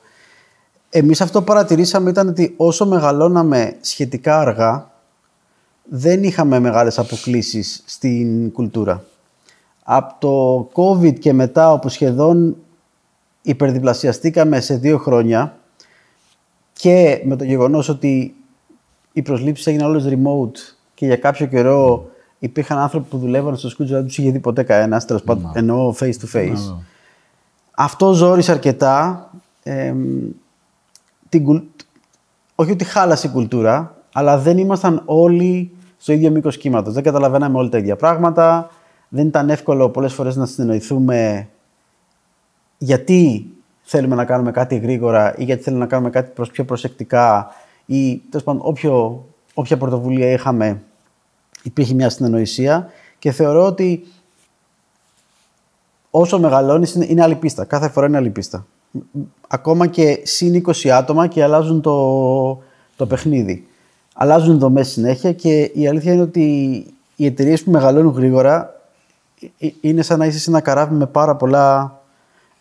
Εμείς 0.89 1.21
αυτό 1.21 1.39
που 1.39 1.45
παρατηρήσαμε 1.45 2.09
ήταν 2.09 2.27
ότι 2.27 2.53
όσο 2.57 2.85
μεγαλώναμε 2.85 3.75
σχετικά 3.81 4.39
αργά, 4.39 4.91
δεν 5.89 6.23
είχαμε 6.23 6.59
μεγάλες 6.59 6.99
αποκλήσεις 6.99 7.83
στην 7.85 8.51
κουλτούρα. 8.51 9.03
Από 9.83 10.15
το 10.19 10.69
COVID 10.73 11.19
και 11.19 11.33
μετά, 11.33 11.71
όπου 11.71 11.89
σχεδόν 11.89 12.55
υπερδιπλασιαστήκαμε 13.41 14.59
σε 14.59 14.75
δύο 14.75 14.97
χρόνια 14.97 15.57
και 16.73 17.21
με 17.25 17.35
το 17.35 17.43
γεγονός 17.43 17.89
ότι 17.89 18.35
οι 19.17 19.21
προσλήψεις 19.21 19.67
έγιναν 19.67 19.89
όλες 19.89 20.05
remote 20.07 20.75
και 20.93 21.05
για 21.05 21.15
κάποιο 21.15 21.45
καιρό 21.45 22.09
υπήρχαν 22.39 22.77
άνθρωποι 22.77 23.09
που 23.09 23.17
δουλεύαν 23.17 23.57
στο 23.57 23.69
σκούτζο, 23.69 23.95
δεν 23.95 24.05
τους 24.05 24.17
είχε 24.17 24.31
δει 24.31 24.39
ποτέ 24.39 24.63
κανένας, 24.63 25.05
τέλος 25.05 25.23
πάντων, 25.23 25.51
εννοώ 25.53 25.93
face 25.99 26.13
to 26.13 26.35
face. 26.35 26.75
Αυτό 27.71 28.13
ζόρισε 28.13 28.51
αρκετά. 28.51 29.29
Ε, 29.63 29.93
την, 31.29 31.63
όχι 32.55 32.71
ότι 32.71 32.83
χάλασε 32.83 33.27
η 33.27 33.29
κουλτούρα, 33.29 33.95
αλλά 34.13 34.37
δεν 34.37 34.57
ήμασταν 34.57 35.01
όλοι 35.05 35.71
στο 35.97 36.13
ίδιο 36.13 36.31
μήκος 36.31 36.57
κύματος. 36.57 36.93
Δεν 36.93 37.03
καταλαβαίναμε 37.03 37.57
όλοι 37.57 37.69
τα 37.69 37.77
ίδια 37.77 37.95
πράγματα. 37.95 38.69
Δεν 39.09 39.27
ήταν 39.27 39.49
εύκολο 39.49 39.89
πολλές 39.89 40.13
φορές 40.13 40.35
να 40.35 40.45
συνεννοηθούμε 40.45 41.47
γιατί 42.77 43.51
θέλουμε 43.81 44.15
να 44.15 44.25
κάνουμε 44.25 44.51
κάτι 44.51 44.77
γρήγορα 44.77 45.37
ή 45.37 45.43
γιατί 45.43 45.63
θέλουμε 45.63 45.81
να 45.81 45.89
κάνουμε 45.89 46.09
κάτι 46.09 46.41
πιο 46.51 46.65
προσεκτικά 46.65 47.51
ή 47.87 48.21
τέλος 48.29 48.45
πάντων 48.45 48.75
όποια 49.53 49.77
πρωτοβουλία 49.77 50.31
είχαμε 50.31 50.81
υπήρχε 51.63 51.93
μια 51.93 52.09
συνεννοησία 52.09 52.89
και 53.19 53.31
θεωρώ 53.31 53.65
ότι 53.65 54.05
όσο 56.09 56.39
μεγαλώνεις 56.39 56.93
είναι 56.95 57.23
άλλη 57.23 57.35
πίστα. 57.35 57.65
Κάθε 57.65 57.89
φορά 57.89 58.07
είναι 58.07 58.17
άλλη 58.17 58.29
πίστα. 58.29 58.65
Ακόμα 59.47 59.87
και 59.87 60.19
συν 60.23 60.63
20 60.65 60.87
άτομα 60.87 61.27
και 61.27 61.43
αλλάζουν 61.43 61.81
το, 61.81 62.61
το 62.95 63.05
παιχνίδι. 63.07 63.67
Αλλάζουν 64.13 64.59
δομές 64.59 64.87
συνέχεια 64.87 65.33
και 65.33 65.61
η 65.61 65.87
αλήθεια 65.87 66.13
είναι 66.13 66.21
ότι 66.21 66.45
οι 67.15 67.25
εταιρείες 67.25 67.63
που 67.63 67.71
μεγαλώνουν 67.71 68.13
γρήγορα 68.13 68.81
ε, 69.59 69.67
ε, 69.67 69.73
είναι 69.81 70.01
σαν 70.01 70.19
να 70.19 70.25
είσαι 70.25 70.39
σε 70.39 70.49
ένα 70.49 70.61
καράβι 70.61 70.95
με 70.95 71.05
πάρα 71.05 71.35
πολλά 71.35 71.99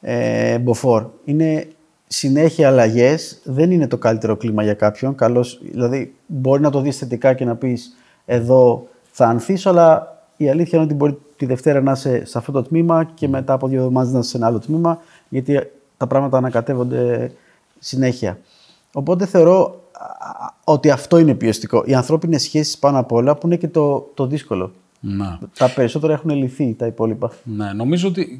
ε, 0.01 0.59
μποφόρ. 0.59 1.07
Είναι 1.25 1.69
συνέχεια 2.07 2.69
αλλαγές. 2.69 3.41
Δεν 3.45 3.71
είναι 3.71 3.87
το 3.87 3.99
καλύτερο 3.99 4.37
κλίμα 4.37 4.63
για 4.63 4.75
κάποιον. 4.75 5.15
Καλώς, 5.15 5.61
δηλαδή, 5.63 6.15
μπορεί 6.27 6.63
να 6.63 6.71
το 6.71 6.81
δεις 6.81 6.99
θετικά 6.99 7.35
και 7.35 7.45
να 7.45 7.57
πεις 7.57 7.97
εδώ 8.25 8.89
θα 9.11 9.27
ανθίσω, 9.27 9.71
αλλά 9.71 10.21
η 10.37 10.49
αλήθεια 10.49 10.79
είναι 10.79 10.87
ότι 10.87 10.95
μπορεί 10.95 11.19
τη 11.37 11.47
Δευτέρα 11.47 11.81
να 11.81 11.93
είσαι 11.93 12.25
σε 12.25 12.39
αυτό 12.39 12.53
το 12.53 12.63
τμήμα 12.63 13.05
και 13.05 13.29
μετά 13.29 13.53
από 13.53 13.69
δύο 13.69 13.79
εβδομάδες 13.79 14.13
να 14.13 14.19
είσαι 14.19 14.29
σε 14.29 14.37
ένα 14.37 14.47
άλλο 14.47 14.59
τμήμα, 14.59 14.99
γιατί 15.29 15.71
τα 15.97 16.07
πράγματα 16.07 16.37
ανακατεύονται 16.37 17.33
συνέχεια. 17.79 18.39
Οπότε 18.93 19.27
θεωρώ 19.27 19.81
ότι 20.65 20.91
αυτό 20.91 21.19
είναι 21.19 21.35
πιεστικό. 21.35 21.83
Οι 21.87 21.95
ανθρώπινες 21.95 22.43
σχέσεις 22.43 22.79
πάνω 22.79 22.99
απ' 22.99 23.13
όλα 23.13 23.37
που 23.37 23.47
είναι 23.47 23.57
και 23.57 23.69
το, 23.69 24.11
το 24.15 24.27
δύσκολο. 24.27 24.73
Να. 25.09 25.39
Τα 25.59 25.69
περισσότερα 25.69 26.13
έχουν 26.13 26.31
λυθεί 26.31 26.75
τα 26.75 26.87
υπόλοιπα. 26.87 27.33
Ναι, 27.45 27.73
νομίζω 27.73 28.09
ότι 28.09 28.39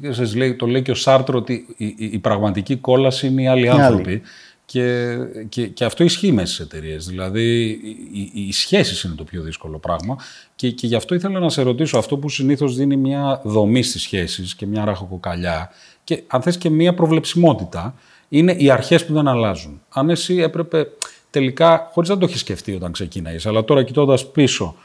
το 0.57 0.65
λέει 0.65 0.81
και 0.81 0.91
ο 0.91 0.95
Σάρτρο 0.95 1.37
ότι 1.37 1.65
η, 1.77 1.95
η, 1.97 2.19
πραγματική 2.19 2.75
κόλαση 2.75 3.27
είναι 3.27 3.41
οι 3.41 3.47
άλλοι 3.47 3.69
άνθρωποι. 3.69 4.21
Και, 4.65 5.17
και, 5.49 5.67
και 5.67 5.85
αυτό 5.85 6.03
ισχύει 6.03 6.31
μέσα 6.31 6.53
στις 6.53 6.65
εταιρείες. 6.65 7.05
Δηλαδή, 7.05 7.67
οι, 8.13 8.31
οι 8.33 8.51
σχέσεις 8.51 9.03
είναι 9.03 9.15
το 9.15 9.23
πιο 9.23 9.41
δύσκολο 9.41 9.77
πράγμα. 9.79 10.17
Και, 10.55 10.71
και 10.71 10.87
γι' 10.87 10.95
αυτό 10.95 11.15
ήθελα 11.15 11.39
να 11.39 11.49
σε 11.49 11.61
ρωτήσω 11.61 11.97
αυτό 11.97 12.17
που 12.17 12.29
συνήθως 12.29 12.75
δίνει 12.75 12.97
μια 12.97 13.41
δομή 13.43 13.83
στις 13.83 14.01
σχέσεις 14.01 14.55
και 14.55 14.65
μια 14.65 14.85
ραχοκοκαλιά 14.85 15.71
και 16.03 16.23
αν 16.27 16.41
θες 16.41 16.57
και 16.57 16.69
μια 16.69 16.93
προβλεψιμότητα, 16.93 17.95
είναι 18.29 18.51
οι 18.51 18.69
αρχές 18.69 19.05
που 19.05 19.13
δεν 19.13 19.27
αλλάζουν. 19.27 19.81
Αν 19.89 20.09
εσύ 20.09 20.37
έπρεπε 20.37 20.87
τελικά, 21.29 21.89
χωρίς 21.91 22.09
να 22.09 22.17
το 22.17 22.25
έχεις 22.25 22.39
σκεφτεί 22.39 22.73
όταν 22.73 22.91
ξεκίναγε, 22.91 23.49
αλλά 23.49 23.63
τώρα 23.63 23.83
κοιτώντας 23.83 24.31
πίσω, 24.31 24.75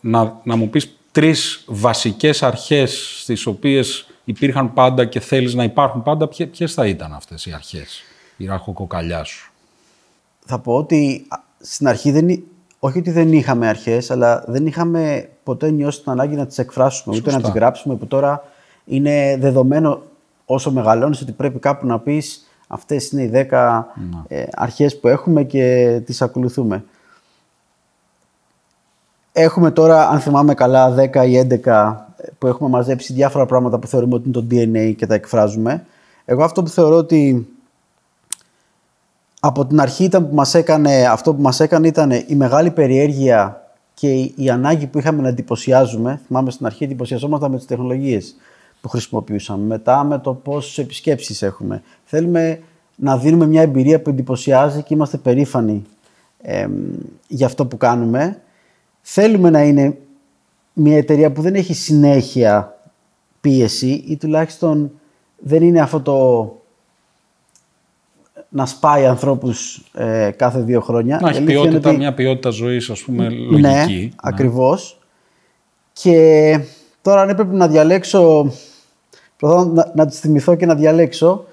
να, 0.00 0.40
να 0.44 0.56
μου 0.56 0.70
πεις 0.70 0.99
τρεις 1.12 1.64
βασικές 1.66 2.42
αρχές 2.42 3.20
στις 3.20 3.46
οποίες 3.46 4.06
υπήρχαν 4.24 4.72
πάντα 4.72 5.04
και 5.04 5.20
θέλεις 5.20 5.54
να 5.54 5.64
υπάρχουν 5.64 6.02
πάντα, 6.02 6.28
ποιες 6.28 6.74
θα 6.74 6.86
ήταν 6.86 7.12
αυτές 7.12 7.46
οι 7.46 7.52
αρχές 7.52 8.02
η 8.36 8.46
ραχοκοκαλιά 8.46 9.24
σου; 9.24 9.52
Θα 10.46 10.58
πω 10.58 10.74
ότι 10.74 11.26
στην 11.60 11.88
αρχή 11.88 12.10
δεν, 12.10 12.42
όχι 12.78 12.98
ότι 12.98 13.10
δεν 13.10 13.32
είχαμε 13.32 13.68
αρχές, 13.68 14.10
αλλά 14.10 14.44
δεν 14.46 14.66
είχαμε 14.66 15.28
ποτέ 15.42 15.70
νιώσει 15.70 16.02
την 16.02 16.12
ανάγκη 16.12 16.36
να 16.36 16.46
τις 16.46 16.58
εκφράσουμε, 16.58 17.16
ούτε 17.16 17.32
να 17.32 17.40
τις 17.40 17.50
γράψουμε, 17.50 17.94
που 17.94 18.06
τώρα 18.06 18.44
είναι 18.84 19.36
δεδομένο 19.40 20.02
όσο 20.44 20.72
μεγαλώνεις 20.72 21.20
ότι 21.20 21.32
πρέπει 21.32 21.58
κάπου 21.58 21.86
να 21.86 21.98
πεις 21.98 22.44
αυτές 22.66 23.10
είναι 23.10 23.22
οι 23.22 23.46
10 23.50 23.82
ε, 24.28 24.44
αρχές 24.54 25.00
που 25.00 25.08
έχουμε 25.08 25.42
και 25.42 26.00
τις 26.04 26.22
ακολουθούμε. 26.22 26.84
Έχουμε 29.32 29.70
τώρα, 29.70 30.08
αν 30.08 30.20
θυμάμαι 30.20 30.54
καλά, 30.54 30.94
10 30.94 31.26
ή 31.26 31.46
11 31.64 31.94
που 32.38 32.46
έχουμε 32.46 32.68
μαζέψει 32.68 33.12
διάφορα 33.12 33.46
πράγματα 33.46 33.78
που 33.78 33.86
θεωρούμε 33.86 34.14
ότι 34.14 34.28
είναι 34.28 34.40
το 34.40 34.46
DNA 34.50 34.94
και 34.96 35.06
τα 35.06 35.14
εκφράζουμε. 35.14 35.86
Εγώ 36.24 36.44
αυτό 36.44 36.62
που 36.62 36.68
θεωρώ 36.68 36.96
ότι 36.96 37.48
από 39.40 39.66
την 39.66 39.80
αρχή 39.80 40.04
ήταν 40.04 40.28
που 40.28 40.34
μας 40.34 40.54
έκανε, 40.54 41.06
αυτό 41.06 41.34
που 41.34 41.42
μας 41.42 41.60
έκανε 41.60 41.86
ήταν 41.86 42.10
η 42.10 42.34
μεγάλη 42.34 42.70
περιέργεια 42.70 43.70
και 43.94 44.12
η 44.34 44.50
ανάγκη 44.50 44.86
που 44.86 44.98
είχαμε 44.98 45.22
να 45.22 45.28
εντυπωσιάζουμε. 45.28 46.20
Θυμάμαι 46.26 46.50
στην 46.50 46.66
αρχή 46.66 46.84
εντυπωσιαζόμασταν 46.84 47.50
με 47.50 47.56
τις 47.56 47.66
τεχνολογίες 47.66 48.36
που 48.80 48.88
χρησιμοποιούσαμε. 48.88 49.64
Μετά 49.64 50.04
με 50.04 50.18
το 50.18 50.34
πόσες 50.34 50.78
επισκέψεις 50.78 51.42
έχουμε. 51.42 51.82
Θέλουμε 52.04 52.60
να 52.96 53.18
δίνουμε 53.18 53.46
μια 53.46 53.62
εμπειρία 53.62 54.02
που 54.02 54.10
εντυπωσιάζει 54.10 54.82
και 54.82 54.94
είμαστε 54.94 55.16
περήφανοι 55.16 55.82
ε, 56.42 56.66
για 57.28 57.46
αυτό 57.46 57.66
που 57.66 57.76
κάνουμε. 57.76 58.40
Θέλουμε 59.00 59.50
να 59.50 59.62
είναι 59.62 59.96
μια 60.72 60.96
εταιρεία 60.96 61.32
που 61.32 61.42
δεν 61.42 61.54
έχει 61.54 61.74
συνέχεια 61.74 62.78
πίεση 63.40 64.04
ή 64.06 64.16
τουλάχιστον 64.16 64.90
δεν 65.38 65.62
είναι 65.62 65.80
αυτό 65.80 66.00
το 66.00 66.54
να 68.48 68.66
σπάει 68.66 69.06
ανθρώπους 69.06 69.84
ε, 69.94 70.30
κάθε 70.36 70.60
δύο 70.60 70.80
χρόνια. 70.80 71.18
Να 71.22 71.28
έχει 71.28 71.42
ποιότητα, 71.42 71.92
μια 71.92 72.14
ποιότητα 72.14 72.50
ζωής, 72.50 72.90
ας 72.90 73.00
πούμε, 73.00 73.28
ναι, 73.28 73.34
λογική. 73.34 73.60
Ναι, 73.60 73.84
ναι. 73.84 74.08
ακριβώς. 74.16 75.00
Και 75.92 76.60
τώρα 77.02 77.20
αν 77.20 77.28
έπρεπε 77.28 77.54
να 77.56 77.68
διαλέξω. 77.68 78.52
Προσπαθώ 79.36 79.70
να, 79.70 79.92
να 79.94 80.06
τις 80.06 80.18
θυμηθώ 80.18 80.54
και 80.54 80.66
να 80.66 80.74
διαλέξω. 80.74 81.44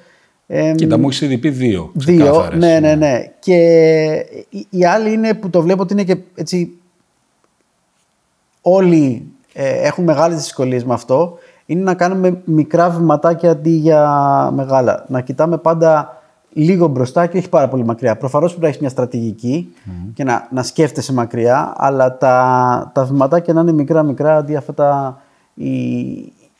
Ε, 0.47 0.73
Κοίτα, 0.75 0.97
μου 0.97 1.07
έχεις 1.07 1.21
ήδη 1.21 1.37
πει 1.37 1.49
δύο. 1.49 1.91
Δύο, 1.93 2.49
ναι, 2.55 2.79
ναι, 2.79 2.95
ναι. 2.95 3.31
Και 3.39 3.55
η 4.69 4.85
άλλη 4.85 5.13
είναι 5.13 5.33
που 5.33 5.49
το 5.49 5.61
βλέπω 5.61 5.81
ότι 5.81 5.93
είναι 5.93 6.03
και 6.03 6.17
έτσι. 6.35 6.76
Όλοι 8.69 9.31
ε, 9.53 9.87
έχουν 9.87 10.03
μεγάλες 10.03 10.37
δυσκολίες 10.37 10.83
με 10.83 10.93
αυτό. 10.93 11.37
Είναι 11.65 11.83
να 11.83 11.93
κάνουμε 11.93 12.41
μικρά 12.45 12.89
βηματάκια 12.89 13.51
αντί 13.51 13.69
για 13.69 14.01
μεγάλα. 14.53 15.05
Να 15.07 15.21
κοιτάμε 15.21 15.57
πάντα 15.57 16.21
λίγο 16.53 16.87
μπροστά 16.87 17.25
και 17.25 17.37
όχι 17.37 17.49
πάρα 17.49 17.67
πολύ 17.67 17.83
μακριά. 17.85 18.17
Προφανώς 18.17 18.49
πρέπει 18.49 18.61
να 18.61 18.67
έχεις 18.67 18.81
μια 18.81 18.89
στρατηγική 18.89 19.73
και 20.13 20.23
να, 20.23 20.47
να 20.51 20.63
σκέφτεσαι 20.63 21.13
μακριά, 21.13 21.73
αλλά 21.77 22.17
τα, 22.17 22.91
τα 22.93 23.05
βηματάκια 23.05 23.53
να 23.53 23.61
είναι 23.61 23.71
μικρά-μικρά 23.71 24.37
αντί 24.37 24.55
αυτά 24.55 24.73
τα, 24.73 25.21
οι, 25.53 25.69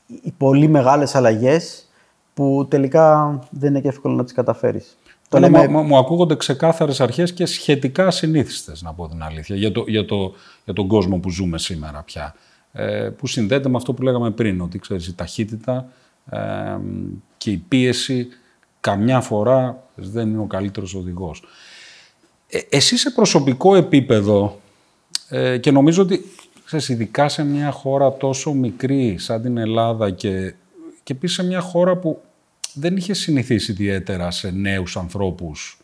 οι 0.07 0.33
πολύ 0.37 0.67
μεγάλες 0.67 1.15
αλλαγές 1.15 1.89
που 2.33 2.65
τελικά 2.69 3.39
δεν 3.49 3.69
είναι 3.69 3.79
και 3.79 3.87
εύκολο 3.87 4.15
να 4.15 4.23
τις 4.23 4.33
καταφέρεις. 4.33 4.97
Το 5.29 5.39
λέμε... 5.39 5.67
μου, 5.67 5.81
μου 5.81 5.97
ακούγονται 5.97 6.35
ξεκάθαρες 6.35 7.01
αρχές 7.01 7.33
και 7.33 7.45
σχετικά 7.45 8.11
συνήθιστε, 8.11 8.73
να 8.79 8.93
πω 8.93 9.07
την 9.07 9.23
αλήθεια, 9.23 9.55
για, 9.55 9.71
το, 9.71 9.83
για, 9.87 10.05
το, 10.05 10.33
για 10.65 10.73
τον 10.73 10.87
κόσμο 10.87 11.17
που 11.17 11.29
ζούμε 11.29 11.57
σήμερα 11.57 12.03
πια. 12.03 12.35
Ε, 12.71 13.09
που 13.17 13.27
συνδέεται 13.27 13.69
με 13.69 13.77
αυτό 13.77 13.93
που 13.93 14.01
λέγαμε 14.01 14.31
πριν, 14.31 14.61
ότι 14.61 14.79
ξέρεις, 14.79 15.07
η 15.07 15.15
ταχύτητα 15.15 15.87
ε, 16.29 16.39
και 17.37 17.51
η 17.51 17.57
πίεση 17.67 18.27
καμιά 18.79 19.21
φορά 19.21 19.83
δεν 19.95 20.27
είναι 20.29 20.41
ο 20.41 20.45
καλύτερος 20.45 20.95
οδηγός. 20.95 21.43
Ε, 22.47 22.59
εσύ 22.69 22.97
σε 22.97 23.09
προσωπικό 23.09 23.75
επίπεδο 23.75 24.59
ε, 25.29 25.57
και 25.57 25.71
νομίζω 25.71 26.01
ότι 26.01 26.25
ξέρεις, 26.65 26.89
ειδικά 26.89 27.29
σε 27.29 27.43
μια 27.43 27.71
χώρα 27.71 28.13
τόσο 28.13 28.53
μικρή 28.53 29.17
σαν 29.17 29.41
την 29.41 29.57
Ελλάδα 29.57 30.11
και, 30.11 30.53
και 31.03 31.13
επίσης 31.13 31.35
σε 31.35 31.45
μια 31.45 31.59
χώρα 31.59 31.95
που 31.95 32.21
δεν 32.79 32.97
είχε 32.97 33.13
συνηθίσει 33.13 33.71
ιδιαίτερα 33.71 34.31
σε 34.31 34.51
νέους 34.51 34.97
ανθρώπους 34.97 35.79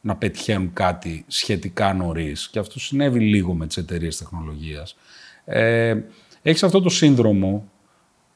να 0.00 0.16
πετυχαίνουν 0.16 0.72
κάτι 0.72 1.24
σχετικά 1.26 1.92
νωρίς. 1.92 2.48
Και 2.48 2.58
αυτό 2.58 2.80
συνέβη 2.80 3.20
λίγο 3.20 3.54
με 3.54 3.66
τις 3.66 3.76
εταιρείες 3.76 4.16
τεχνολογίας. 4.16 4.96
Ε, 5.44 5.96
έχεις 6.42 6.62
αυτό 6.62 6.80
το 6.80 6.88
σύνδρομο 6.88 7.68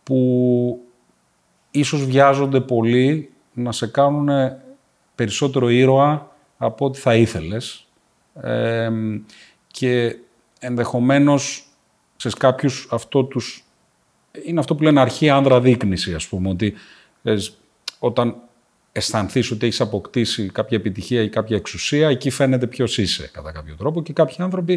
που 0.03 0.81
ίσως 1.71 2.05
βιάζονται 2.05 2.61
πολύ 2.61 3.31
να 3.53 3.73
σε 3.73 3.87
κάνουν 3.87 4.29
περισσότερο 5.15 5.69
ήρωα 5.69 6.37
από 6.57 6.85
ό,τι 6.85 6.99
θα 6.99 7.15
ήθελες. 7.15 7.87
και 9.67 10.17
ενδεχομένως 10.59 11.67
σε 12.17 12.29
κάποιους 12.39 12.89
αυτό 12.91 13.25
τους... 13.25 13.65
Είναι 14.45 14.61
αυτό 14.61 14.75
που 14.75 14.83
λένε 14.83 15.01
αρχή 15.01 15.31
άνδρα 15.31 15.61
δείκνηση, 15.61 16.15
ας 16.15 16.27
πούμε, 16.27 16.49
ότι 16.49 16.75
όταν 18.05 18.35
αισθανθείς 18.93 19.51
ότι 19.51 19.67
έχεις 19.67 19.81
αποκτήσει 19.81 20.51
κάποια 20.51 20.77
επιτυχία 20.77 21.23
ή 21.23 21.29
κάποια 21.29 21.57
εξουσία, 21.57 22.09
εκεί 22.09 22.31
φαίνεται 22.31 22.67
ποιος 22.67 22.99
είσαι 22.99 23.31
κατά 23.33 23.53
κάποιο 23.53 23.75
τρόπο 23.75 24.03
και 24.03 24.13
κάποιοι 24.13 24.37
άνθρωποι 24.39 24.73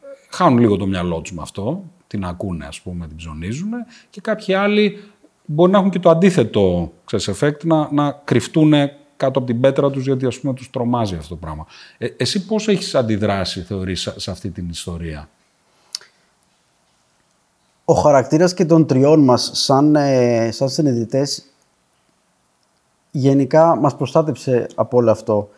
ε, 0.00 0.06
χάνουν 0.30 0.58
λίγο 0.58 0.76
το 0.76 0.86
μυαλό 0.86 1.20
τους 1.20 1.32
με 1.32 1.42
αυτό, 1.42 1.84
την 2.06 2.24
ακούνε 2.24 2.66
ας 2.66 2.80
πούμε, 2.80 3.06
την 3.06 3.16
ψωνίζουν 3.16 3.70
και 4.10 4.20
κάποιοι 4.20 4.54
άλλοι 4.54 4.98
μπορεί 5.44 5.72
να 5.72 5.78
έχουν 5.78 5.90
και 5.90 5.98
το 5.98 6.10
αντίθετο 6.10 6.92
ξέρεις, 7.04 7.30
effect, 7.30 7.64
να, 7.64 7.92
να 7.92 8.20
κρυφτούν 8.24 8.72
κάτω 9.16 9.38
από 9.38 9.44
την 9.44 9.60
πέτρα 9.60 9.90
τους 9.90 10.04
γιατί 10.04 10.26
ας 10.26 10.40
πούμε 10.40 10.54
τους 10.54 10.70
τρομάζει 10.70 11.14
αυτό 11.14 11.28
το 11.28 11.36
πράγμα. 11.36 11.66
Ε, 11.98 12.06
εσύ 12.16 12.46
πώς 12.46 12.68
έχεις 12.68 12.94
αντιδράσει 12.94 13.60
θεωρείς 13.60 14.12
σε 14.16 14.30
αυτή 14.30 14.50
την 14.50 14.68
ιστορία; 14.68 15.28
Ο 17.84 17.94
χαρακτήρας 17.94 18.54
και 18.54 18.64
των 18.64 18.86
τριών 18.86 19.24
μας 19.24 19.50
σαν, 19.52 19.94
ε, 19.96 20.50
σαν 20.52 20.68
συνειδητές 20.68 21.42
γενικά 23.10 23.76
μας 23.76 23.96
προστάτεψε 23.96 24.66
από 24.74 24.96
όλο 24.96 25.10
αυτό. 25.10 25.48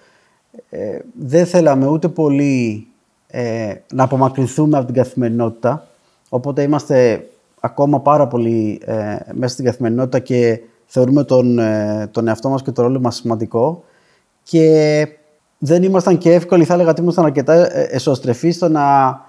Ε, 0.70 0.98
δεν 1.18 1.46
θέλαμε 1.46 1.86
ούτε 1.86 2.08
πολύ 2.08 2.86
ε, 3.26 3.74
να 3.92 4.04
απομακρυνθούμε 4.04 4.76
από 4.76 4.86
την 4.86 4.94
καθημερινότητα, 4.94 5.86
οπότε 6.28 6.62
είμαστε 6.62 7.26
ακόμα 7.60 8.00
πάρα 8.00 8.26
πολύ 8.26 8.80
ε, 8.84 9.16
μέσα 9.32 9.52
στην 9.52 9.64
καθημερινότητα 9.64 10.18
και 10.18 10.60
θεωρούμε 10.86 11.24
τον, 11.24 11.58
ε, 11.58 12.08
τον 12.10 12.28
εαυτό 12.28 12.48
μας 12.48 12.62
και 12.62 12.70
το 12.70 12.82
ρόλο 12.82 13.00
μας 13.00 13.16
σημαντικό 13.16 13.84
και 14.42 15.08
δεν 15.58 15.82
ήμασταν 15.82 16.18
και 16.18 16.32
εύκολοι, 16.32 16.64
θα 16.64 16.74
έλεγα 16.74 16.90
ότι 16.90 17.00
ήμασταν 17.00 17.24
αρκετά 17.24 17.76
εσωστρεφείς 17.94 18.56
στο 18.56 18.68
να, 18.68 19.20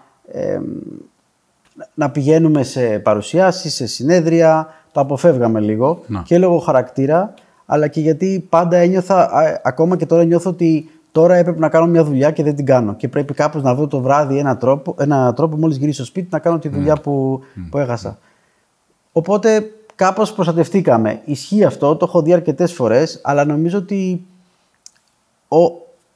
να 1.93 2.11
πηγαίνουμε 2.11 2.63
σε 2.63 2.99
παρουσιάσεις, 2.99 3.73
σε 3.73 3.85
συνέδρια, 3.85 4.67
τα 4.91 5.01
αποφεύγαμε 5.01 5.59
λίγο 5.59 6.01
και 6.23 6.37
λόγω 6.37 6.57
χαρακτήρα 6.57 7.33
αλλά 7.73 7.87
και 7.87 7.99
γιατί 7.99 8.45
πάντα 8.49 8.77
ένιωθα, 8.77 9.29
ακόμα 9.63 9.97
και 9.97 10.05
τώρα 10.05 10.23
νιώθω 10.23 10.49
ότι 10.49 10.89
τώρα 11.11 11.35
έπρεπε 11.35 11.59
να 11.59 11.69
κάνω 11.69 11.85
μια 11.85 12.03
δουλειά 12.03 12.31
και 12.31 12.43
δεν 12.43 12.55
την 12.55 12.65
κάνω. 12.65 12.95
Και 12.95 13.07
πρέπει 13.07 13.33
κάπως 13.33 13.63
να 13.63 13.75
βρω 13.75 13.87
το 13.87 13.99
βράδυ 13.99 14.37
ένα 14.37 14.57
τρόπο, 14.57 14.95
ένα 14.99 15.33
τρόπο 15.33 15.57
μόλις 15.57 15.77
γυρίσω 15.77 15.95
στο 15.95 16.05
σπίτι 16.05 16.27
να 16.31 16.39
κάνω 16.39 16.59
τη 16.59 16.69
δουλειά 16.69 16.95
που, 16.95 17.39
που 17.69 17.77
έχασα. 17.77 18.19
Οπότε 19.11 19.63
κάπως 19.95 20.33
προστατευτήκαμε. 20.33 21.21
Ισχύει 21.25 21.63
αυτό, 21.63 21.95
το 21.95 22.05
έχω 22.05 22.21
δει 22.21 22.33
αρκετές 22.33 22.73
φορές, 22.73 23.19
αλλά 23.23 23.45
νομίζω 23.45 23.77
ότι 23.77 24.25
ο, 25.47 25.63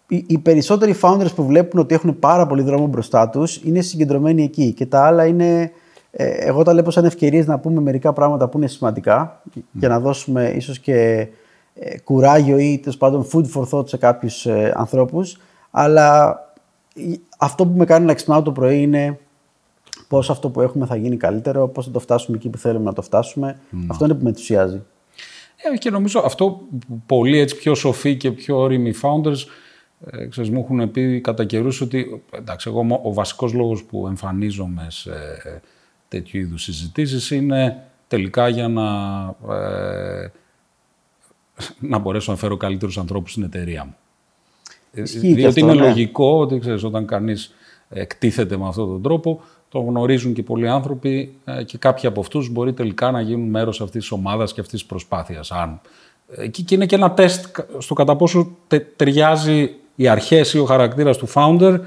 οι, 0.08 0.26
οι 0.28 0.38
περισσότεροι 0.38 0.96
founders 1.02 1.36
που 1.36 1.46
βλέπουν 1.46 1.80
ότι 1.80 1.96
έχουν 1.96 2.20
πάρα 2.20 2.48
πολύ 2.48 2.62
δρόμο 2.62 2.88
μπροστά 2.88 3.30
τους 3.30 3.62
είναι 3.64 3.82
συγκεντρωμένοι 3.82 4.44
εκεί. 4.44 4.74
Και 4.74 4.86
τα 4.86 5.06
άλλα 5.06 5.26
είναι 5.26 5.72
ε, 6.12 6.28
εγώ 6.28 6.64
τα 6.64 6.74
λέω 6.74 6.90
σαν 6.90 7.06
ευκαιρίες 7.06 7.46
να 7.46 7.60
πούμε 7.60 7.82
μερικά 7.82 8.14
πράγματα 8.14 8.48
που 8.50 8.58
είναι 8.58 8.68
σημαντικά 8.68 9.42
για 9.72 9.90
να 9.90 10.00
δώσουμε 10.00 10.50
ίσως 10.50 10.80
και 10.80 10.94
ε, 10.94 11.30
κουράγιο 12.04 12.58
ή 12.58 12.80
τέλος 12.80 12.98
πάντων 12.98 13.28
food 13.32 13.46
for 13.54 13.70
thought 13.70 13.90
σε 13.90 13.98
κάποιους 13.98 14.46
ε, 14.46 14.74
ανθρώπους. 14.76 15.38
Αλλά 15.72 16.40
αυτό 17.38 17.66
που 17.66 17.78
με 17.78 17.86
κάνει 17.86 18.06
να 18.06 18.14
ξυπνάω 18.14 18.42
το 18.42 18.52
πρωί 18.52 18.82
είναι 18.82 19.20
πώς 20.08 20.30
αυτό 20.30 20.50
που 20.50 20.62
έχουμε 20.62 20.86
θα 20.86 20.96
γίνει 20.96 21.18
καλύτερο, 21.18 21.68
πώς 21.68 21.86
θα 21.86 21.92
το 21.92 22.00
φτάσουμε 22.00 22.38
εκεί 22.38 22.50
που 22.50 22.58
θέλουμε 22.58 22.86
να 22.86 22.94
το 22.94 23.02
φτάσουμε. 23.02 23.60
Αυτό 23.88 24.06
είναι 24.06 24.14
που 24.14 24.24
με 24.24 24.30
ενθουσιάζει. 24.30 24.82
Ε, 25.74 25.78
και 25.78 25.90
νομίζω 25.90 26.22
αυτό 26.26 26.62
που 26.88 27.02
πολλοί 27.06 27.38
έτσι 27.38 27.56
πιο 27.56 27.76
σοφοί 27.76 28.16
και 28.16 28.32
πιο 28.32 28.58
όριμοι 28.58 28.94
founders 29.02 29.46
ε, 30.12 30.26
ξέρεις, 30.26 30.50
μου 30.50 30.60
έχουν 30.60 30.92
πει 30.92 31.22
κατά 31.22 31.46
καιρούς 31.46 31.82
ότι 31.82 32.24
εντάξει, 32.32 32.70
εγώ 32.70 33.02
ο 33.04 33.14
βασικός 33.14 33.54
λόγος 33.54 33.84
που 33.84 34.08
εμφανίζομαι 34.08 34.88
σε 34.90 35.12
τέτοιου 36.08 36.40
είδους 36.40 36.64
συζητήσεις 36.64 37.32
είναι 37.32 37.84
τελικά 38.08 38.48
για 38.50 38.68
να, 38.68 38.84
ε, 39.56 40.32
να 41.80 41.98
μπορέσω 41.98 42.32
να 42.32 42.38
φέρω 42.38 42.58
καλύτερους 42.58 42.98
ανθρώπους 42.98 43.32
στην 43.32 43.44
εταιρεία 43.44 43.86
μου. 43.86 43.96
Διότι 45.22 45.60
είναι 45.60 45.74
ναι. 45.74 45.82
λογικό 45.82 46.40
ότι 46.40 46.60
ξέρεις, 46.60 46.84
όταν 46.84 47.06
κανείς 47.06 47.54
εκτίθεται 47.90 48.58
με 48.58 48.68
αυτόν 48.68 48.88
τον 48.88 49.02
τρόπο, 49.02 49.42
το 49.70 49.80
γνωρίζουν 49.80 50.34
και 50.34 50.44
πολλοί 50.44 50.70
άνθρωποι 50.70 51.36
ε, 51.46 51.64
και 51.64 51.78
κάποιοι 51.78 52.10
από 52.10 52.20
αυτούς 52.20 52.50
μπορεί 52.50 52.74
τελικά 52.74 53.12
να 53.12 53.22
γίνουν 53.22 53.50
μέρος 53.50 53.82
αυτής 53.82 54.02
της 54.02 54.12
ομάδας 54.12 54.54
και 54.54 54.62
αυτής 54.62 54.80
της 54.80 54.90
προσπάθειας. 54.90 55.52
Αν. 55.52 55.82
Και 56.52 56.64
είναι 56.76 56.86
και 56.86 56.96
ένα 56.96 57.12
τεστ 57.12 57.58
στο 57.78 57.94
κατά 57.94 58.16
πόσο 58.16 58.56
ταιριάζει 58.96 59.76
οι 59.96 60.08
αρχές 60.08 60.54
ή 60.54 60.60
ο 60.60 60.66
χαρακτήρας 60.66 61.18
του 61.18 61.28
founder 61.34 61.80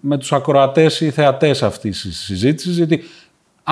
με 0.00 0.18
τους 0.18 0.32
ακροατές 0.32 1.00
ή 1.00 1.10
θεατές 1.10 1.62
αυτής 1.62 2.00
της 2.00 2.18
συζήτησης, 2.18 2.76
γιατί 2.76 3.02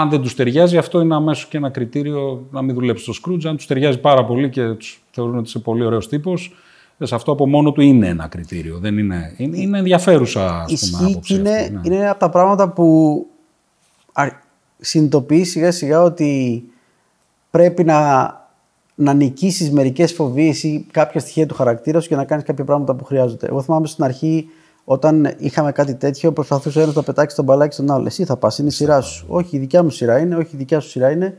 αν 0.01 0.11
δεν 0.11 0.21
τους 0.21 0.35
ταιριάζει, 0.35 0.77
αυτό 0.77 1.01
είναι 1.01 1.15
αμέσως 1.15 1.47
και 1.47 1.57
ένα 1.57 1.71
κριτήριο 1.71 2.47
να 2.51 2.63
μην 2.63 2.75
δουλέψει 2.75 3.03
στο 3.03 3.13
Scrooge. 3.13 3.47
Αν 3.47 3.57
τους 3.57 3.67
ταιριάζει 3.67 3.99
πάρα 3.99 4.25
πολύ 4.25 4.49
και 4.51 4.69
τους 4.69 5.03
θεωρούν 5.11 5.37
ότι 5.37 5.49
είσαι 5.49 5.59
πολύ 5.59 5.85
ωραίος 5.85 6.09
τύπος, 6.09 6.55
σε 7.03 7.15
αυτό 7.15 7.33
από 7.33 7.49
μόνο 7.49 7.73
του 7.73 7.81
είναι 7.81 8.09
ένα 8.09 8.27
κριτήριο. 8.27 8.79
Δεν 8.79 8.99
είναι, 8.99 9.35
είναι, 9.37 9.59
είναι 9.59 9.79
ενδιαφέρουσα 9.79 10.61
ας 10.61 10.91
πούμε, 10.91 11.11
άποψη. 11.11 11.35
Είναι, 11.35 11.51
αυτή, 11.51 11.73
ναι. 11.73 11.81
είναι 11.83 12.09
από 12.09 12.19
τα 12.19 12.29
πράγματα 12.29 12.69
που 12.69 13.27
συνειδητοποιεί 14.79 15.45
σιγά 15.45 15.73
σιγά 15.73 16.03
ότι 16.03 16.63
πρέπει 17.51 17.85
να, 17.85 18.33
να 18.95 19.13
νικήσεις 19.15 19.71
μερικές 19.71 20.13
φοβίες 20.13 20.63
ή 20.63 20.87
κάποια 20.91 21.21
στοιχεία 21.21 21.47
του 21.47 21.55
χαρακτήρα 21.55 22.01
σου 22.01 22.09
και 22.09 22.17
να 22.17 22.25
κάνεις 22.25 22.45
κάποια 22.45 22.65
πράγματα 22.65 22.95
που 22.95 23.05
χρειάζονται. 23.05 23.47
Εγώ 23.47 23.63
θυμάμαι 23.63 23.87
στην 23.87 24.05
αρχή 24.05 24.49
όταν 24.91 25.35
είχαμε 25.39 25.73
κάτι 25.73 25.95
τέτοιο, 25.95 26.33
προσπαθούσε 26.33 26.83
ένας 26.83 26.95
να 26.95 27.03
πετάξει 27.03 27.37
τον 27.37 27.45
μπαλάκι 27.45 27.75
στον 27.75 27.91
άλλο. 27.91 28.07
Εσύ 28.07 28.25
θα 28.25 28.37
πας, 28.37 28.59
είναι 28.59 28.69
η 28.69 28.71
σειρά 28.71 29.01
σου. 29.01 29.25
Όχι, 29.29 29.57
η 29.57 29.59
δικιά 29.59 29.83
μου 29.83 29.91
σειρά 29.91 30.19
είναι, 30.19 30.37
όχι 30.37 30.55
η 30.55 30.57
δικιά 30.57 30.81
σου 30.81 30.89
σειρά 30.89 31.11
είναι. 31.11 31.39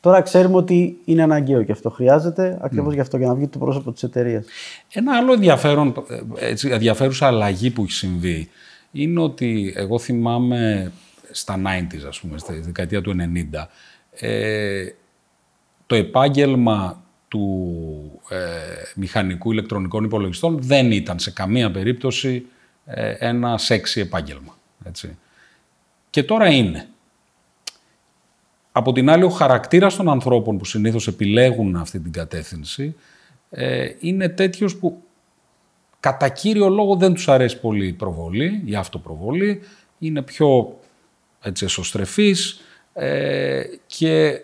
Τώρα 0.00 0.20
ξέρουμε 0.20 0.56
ότι 0.56 0.98
είναι 1.04 1.22
αναγκαίο 1.22 1.62
και 1.62 1.72
αυτό 1.72 1.90
χρειάζεται 1.90 2.58
ακριβώς 2.60 2.92
mm. 2.92 2.94
γι' 2.94 3.00
αυτό 3.00 3.16
για 3.16 3.26
να 3.26 3.34
βγει 3.34 3.46
το 3.46 3.58
πρόσωπο 3.58 3.92
της 3.92 4.02
εταιρείας. 4.02 4.46
Ένα 4.92 5.16
άλλο 5.16 5.32
ενδιαφέρον, 5.32 5.94
έτσι, 6.38 6.68
ενδιαφέρουσα 6.68 7.26
αλλαγή 7.26 7.70
που 7.70 7.82
έχει 7.82 7.92
συμβεί 7.92 8.48
είναι 8.92 9.20
ότι 9.20 9.72
εγώ 9.76 9.98
θυμάμαι 9.98 10.92
στα 11.30 11.56
90s, 11.56 12.06
ας 12.08 12.20
πούμε, 12.20 12.38
στη 12.38 12.60
δεκαετία 12.60 13.00
του 13.00 13.14
90, 13.54 13.68
ε, 14.10 14.86
το 15.86 15.94
επάγγελμα 15.94 17.02
του 17.28 18.20
ε, 18.28 18.36
μηχανικού 18.94 19.52
ηλεκτρονικών 19.52 20.04
υπολογιστών 20.04 20.58
δεν 20.60 20.90
ήταν 20.90 21.18
σε 21.18 21.30
καμία 21.30 21.70
περίπτωση 21.70 22.36
ε, 22.36 22.52
ένα 23.18 23.58
σεξι 23.58 24.00
επάγγελμα. 24.00 24.58
Έτσι. 24.84 25.18
Και 26.10 26.22
τώρα 26.22 26.48
είναι. 26.48 26.88
Από 28.72 28.92
την 28.92 29.10
άλλη, 29.10 29.22
ο 29.22 29.28
χαρακτήρας 29.28 29.96
των 29.96 30.08
ανθρώπων 30.08 30.58
που 30.58 30.64
συνήθως 30.64 31.06
επιλέγουν 31.06 31.76
αυτή 31.76 32.00
την 32.00 32.12
κατεύθυνση 32.12 32.94
ε, 33.50 33.88
είναι 33.98 34.28
τέτοιος 34.28 34.76
που 34.76 35.02
κατά 36.00 36.28
κύριο 36.28 36.68
λόγο 36.68 36.96
δεν 36.96 37.14
τους 37.14 37.28
αρέσει 37.28 37.60
πολύ 37.60 37.86
η 37.86 37.92
προβολή, 37.92 38.62
η 38.64 38.74
αυτοπροβολή, 38.74 39.60
είναι 39.98 40.22
πιο 40.22 40.78
έτσι, 41.42 41.64
εσωστρεφής 41.64 42.60
ε, 42.92 43.62
και 43.86 44.40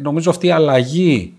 νομίζω 0.00 0.30
αυτή 0.30 0.46
η 0.46 0.50
αλλαγή 0.50 1.34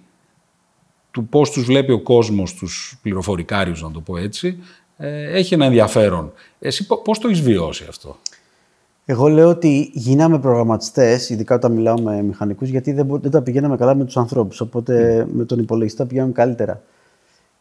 του 1.11 1.27
πώς 1.27 1.51
τους 1.51 1.63
βλέπει 1.63 1.91
ο 1.91 1.99
κόσμος, 1.99 2.53
τους 2.53 2.99
πληροφορικάριους 3.01 3.81
να 3.81 3.91
το 3.91 4.01
πω 4.01 4.17
έτσι, 4.17 4.63
ε, 4.80 4.80
έχει 5.07 5.53
ένα 5.53 5.65
ενδιαφέρον. 5.65 6.33
Εσύ 6.59 6.87
πώς 7.03 7.19
το 7.19 7.27
έχεις 7.27 7.41
βιώσει 7.41 7.85
αυτό; 7.89 8.17
Εγώ 9.05 9.27
λέω 9.27 9.49
ότι 9.49 9.89
γίναμε 9.93 10.39
προγραμματιστές, 10.39 11.29
ειδικά 11.29 11.55
όταν 11.55 11.71
μιλάω 11.71 12.01
με 12.01 12.21
μηχανικούς, 12.21 12.69
γιατί 12.69 12.91
δεν, 12.91 13.19
δεν 13.21 13.31
τα 13.31 13.41
πηγαίναμε 13.41 13.77
καλά 13.77 13.95
με 13.95 14.05
τους 14.05 14.17
ανθρώπους. 14.17 14.61
Οπότε 14.61 15.25
με 15.31 15.45
τον 15.45 15.59
υπολογιστή 15.59 15.97
τα 15.97 16.05
πηγαίναμε 16.05 16.31
καλύτερα. 16.31 16.81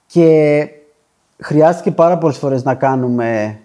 Και 0.07 0.69
χρειάστηκε 1.39 1.91
πάρα 1.91 2.19
πολλές 2.19 2.37
φορές 2.37 2.63
να 2.63 2.75
κάνουμε. 2.75 3.59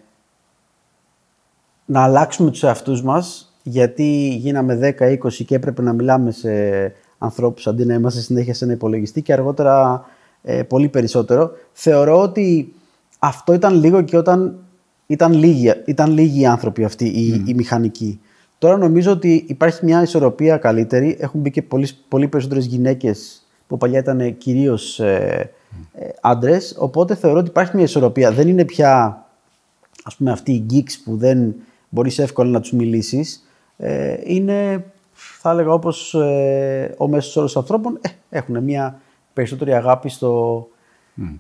να 1.86 2.04
αλλάξουμε 2.04 2.52
τους 2.52 2.64
εαυτούς 2.64 3.04
μας, 3.04 3.54
γιατί 3.64 4.36
γίναμε 4.36 4.96
10-20 5.00 5.18
και 5.46 5.56
έπρεπε 5.56 5.82
να 5.82 5.94
μιλάμε 5.94 6.32
σε 6.32 6.50
ανθρώπους 7.18 7.68
αντί 7.68 7.86
να 7.86 7.94
είμαστε 7.94 8.20
συνέχεια 8.20 8.54
σε 8.54 8.64
ένα 8.64 8.74
υπολογιστή 8.74 9.22
και 9.22 9.34
αργότερα 9.34 10.06
ε, 10.44 10.64
πολύ 10.64 10.88
περισσότερο. 10.88 11.52
Θεωρώ 11.72 12.22
ότι 12.22 12.74
αυτό 13.20 13.54
ήταν 13.54 13.74
λίγο 13.74 14.02
και 14.02 14.18
όταν 14.18 14.60
ήταν 15.08 15.34
λίγοι, 15.34 15.72
ήταν 15.86 16.12
λίγοι 16.12 16.42
οι 16.42 16.46
άνθρωποι 16.46 16.84
αυτοί, 16.84 17.06
οι, 17.06 17.44
οι 17.48 17.54
μηχανικοί. 17.54 18.20
Τώρα 18.58 18.78
νομίζω 18.78 19.12
ότι 19.12 19.46
υπάρχει 19.48 19.86
μια 19.86 20.02
ισορροπία 20.02 20.58
καλύτερη. 20.58 21.18
Έχουν 21.20 21.40
μπει 21.40 21.52
και 21.52 21.62
πολύ, 21.62 21.90
πολύ 22.08 22.28
περισσότερες 22.28 22.66
γυναίκες 22.66 23.48
που 23.68 23.78
παλιά 23.78 24.00
ήταν 24.00 24.38
κυρίως 24.38 25.00
ε, 25.00 25.52
ε, 25.94 26.08
άντρες. 26.22 26.76
Οπότε 26.80 27.16
θεωρώ 27.16 27.40
ότι 27.40 27.50
υπάρχει 27.50 27.76
μια 27.76 27.86
ισορροπία. 27.86 28.32
Δεν 28.32 28.48
είναι 28.48 28.66
πια 28.66 29.24
ας 30.04 30.16
πούμε, 30.16 30.32
αυτοί 30.32 30.52
οι 30.52 30.66
geeks 30.72 30.92
που 31.04 31.18
δεν 31.18 31.56
μπορείς 31.90 32.20
εύκολα 32.20 32.50
να 32.50 32.60
τους 32.60 32.72
μιλήσεις. 32.72 33.48
Ε, 33.78 34.16
είναι, 34.24 34.86
θα 35.14 35.50
έλεγα, 35.50 35.72
όπως 35.72 36.14
ε, 36.14 36.96
ο 36.98 37.08
μέσος 37.08 37.36
όρος 37.36 37.58
ανθρώπων 37.58 38.00
ε, 38.02 38.10
έχουν 38.30 38.64
μια 38.64 39.00
περισσότερη 39.34 39.74
αγάπη 39.74 40.10
στο, 40.10 40.68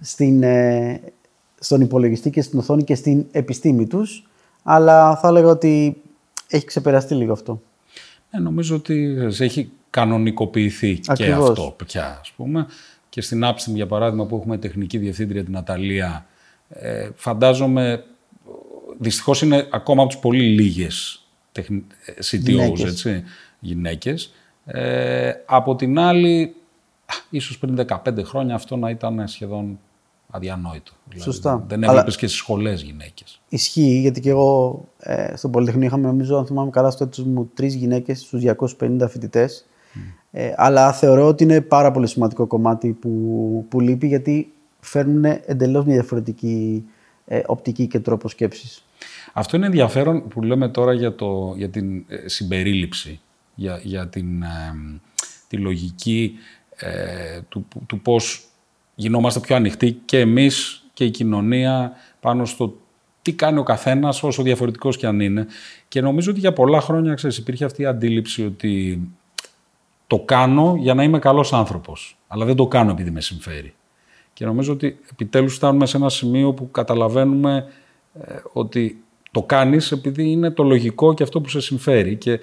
στην, 0.01 0.43
ε, 0.43 1.01
στον 1.59 1.81
υπολογιστή 1.81 2.29
και 2.29 2.41
στην 2.41 2.59
οθόνη 2.59 2.83
και 2.83 2.95
στην 2.95 3.25
επιστήμη 3.31 3.87
τους. 3.87 4.27
Αλλά 4.63 5.15
θα 5.17 5.27
έλεγα 5.27 5.47
ότι 5.47 6.01
έχει 6.47 6.65
ξεπεραστεί 6.65 7.15
λίγο 7.15 7.33
αυτό. 7.33 7.61
Ε, 8.29 8.39
νομίζω 8.39 8.75
ότι 8.75 9.17
έχει 9.39 9.71
κανονικοποιηθεί 9.89 10.99
και 10.99 11.11
Ακριβώς. 11.11 11.49
αυτό 11.49 11.75
πια, 11.85 12.17
ας 12.21 12.31
πούμε. 12.31 12.67
Και 13.09 13.21
στην 13.21 13.43
Άψιμ, 13.43 13.75
για 13.75 13.87
παράδειγμα, 13.87 14.25
που 14.25 14.35
έχουμε 14.35 14.57
τεχνική 14.57 14.97
διευθύντρια 14.97 15.43
την 15.43 15.57
Αταλία, 15.57 16.25
ε, 16.69 17.09
φαντάζομαι, 17.15 18.03
δυστυχώς 18.99 19.41
είναι 19.41 19.67
ακόμα 19.71 20.01
από 20.01 20.11
τις 20.11 20.19
πολύ 20.19 20.43
λίγες 20.43 21.25
τεχν... 21.51 21.83
ε, 22.05 22.11
CTOs, 22.31 22.41
Γυναίκες. 22.41 22.83
έτσι, 22.83 23.23
γυναίκες. 23.59 24.33
Ε, 24.65 25.31
από 25.45 25.75
την 25.75 25.99
άλλη, 25.99 26.55
α, 27.05 27.13
ίσως 27.29 27.57
πριν 27.57 27.85
15 27.87 28.23
χρόνια 28.23 28.55
αυτό 28.55 28.75
να 28.75 28.89
ήταν 28.89 29.27
σχεδόν 29.27 29.79
αδιανόητο. 30.29 30.91
Δηλαδή, 31.07 31.23
Σωστά. 31.31 31.63
δεν 31.67 31.77
Αλλά- 31.83 31.91
έβλεπες 31.91 32.17
και 32.17 32.27
στις 32.27 32.39
σχολές 32.39 32.81
γυναίκες. 32.81 33.41
Ισχύει, 33.49 33.99
γιατί 33.99 34.19
και 34.21 34.29
εγώ 34.29 34.81
ε, 34.99 35.35
στο 35.35 35.49
Πολυτεχνείο 35.49 35.85
είχαμε, 35.87 36.07
νομίζω, 36.07 36.37
αν 36.37 36.45
θυμάμαι 36.45 36.69
καλά, 36.69 36.89
στο 36.91 37.03
έτος 37.03 37.23
μου 37.25 37.49
τρεις 37.53 37.73
γυναίκες 37.75 38.19
στους 38.19 38.41
250 38.41 39.07
φοιτητές. 39.09 39.65
Ε, 40.31 40.53
αλλά 40.55 40.93
θεωρώ 40.93 41.27
ότι 41.27 41.43
είναι 41.43 41.61
πάρα 41.61 41.91
πολύ 41.91 42.07
σημαντικό 42.07 42.47
κομμάτι 42.47 42.91
που, 42.91 43.65
που 43.69 43.79
λείπει, 43.79 44.07
γιατί 44.07 44.53
φέρνουν 44.79 45.23
εντελώς 45.45 45.85
μια 45.85 45.93
διαφορετική 45.93 46.83
ε, 47.25 47.41
οπτική 47.45 47.87
και 47.87 47.99
τρόπο 47.99 48.27
σκέψης. 48.29 48.85
Αυτό 49.33 49.57
είναι 49.57 49.65
ενδιαφέρον 49.65 50.27
που 50.27 50.41
λέμε 50.41 50.69
τώρα 50.69 50.93
για, 50.93 51.15
το, 51.15 51.53
για 51.57 51.69
την 51.69 52.03
ε, 52.07 52.27
συμπερίληψη, 52.27 53.19
για, 53.55 53.79
για 53.83 54.07
την, 54.07 54.43
ε, 54.43 54.47
τη 55.47 55.57
λογική 55.57 56.33
ε, 56.75 57.39
του, 57.49 57.67
του 57.87 57.99
πώς 58.01 58.45
γινόμαστε 58.95 59.39
πιο 59.39 59.55
ανοιχτοί 59.55 60.01
και 60.05 60.19
εμείς 60.19 60.83
και 60.93 61.05
η 61.05 61.09
κοινωνία 61.09 61.91
πάνω 62.19 62.45
στο 62.45 62.77
τι 63.21 63.33
κάνει 63.33 63.59
ο 63.59 63.63
καθένας 63.63 64.23
όσο 64.23 64.43
διαφορετικός 64.43 64.97
και 64.97 65.07
αν 65.07 65.19
είναι. 65.19 65.47
Και 65.87 66.01
νομίζω 66.01 66.31
ότι 66.31 66.39
για 66.39 66.53
πολλά 66.53 66.81
χρόνια 66.81 67.13
ξέρεις, 67.13 67.37
υπήρχε 67.37 67.65
αυτή 67.65 67.81
η 67.81 67.85
αντίληψη 67.85 68.45
ότι 68.45 69.01
το 70.07 70.19
κάνω 70.19 70.75
για 70.79 70.93
να 70.93 71.03
είμαι 71.03 71.19
καλός 71.19 71.53
άνθρωπος, 71.53 72.17
αλλά 72.27 72.45
δεν 72.45 72.55
το 72.55 72.67
κάνω 72.67 72.91
επειδή 72.91 73.11
με 73.11 73.21
συμφέρει. 73.21 73.73
Και 74.33 74.45
νομίζω 74.45 74.73
ότι 74.73 74.99
επιτέλους 75.11 75.55
φτάνουμε 75.55 75.85
σε 75.85 75.97
ένα 75.97 76.09
σημείο 76.09 76.53
που 76.53 76.71
καταλαβαίνουμε 76.71 77.65
ε, 78.21 78.35
ότι 78.53 79.03
το 79.31 79.43
κάνεις 79.43 79.91
επειδή 79.91 80.31
είναι 80.31 80.51
το 80.51 80.63
λογικό 80.63 81.13
και 81.13 81.23
αυτό 81.23 81.41
που 81.41 81.49
σε 81.49 81.61
συμφέρει. 81.61 82.15
Και 82.15 82.39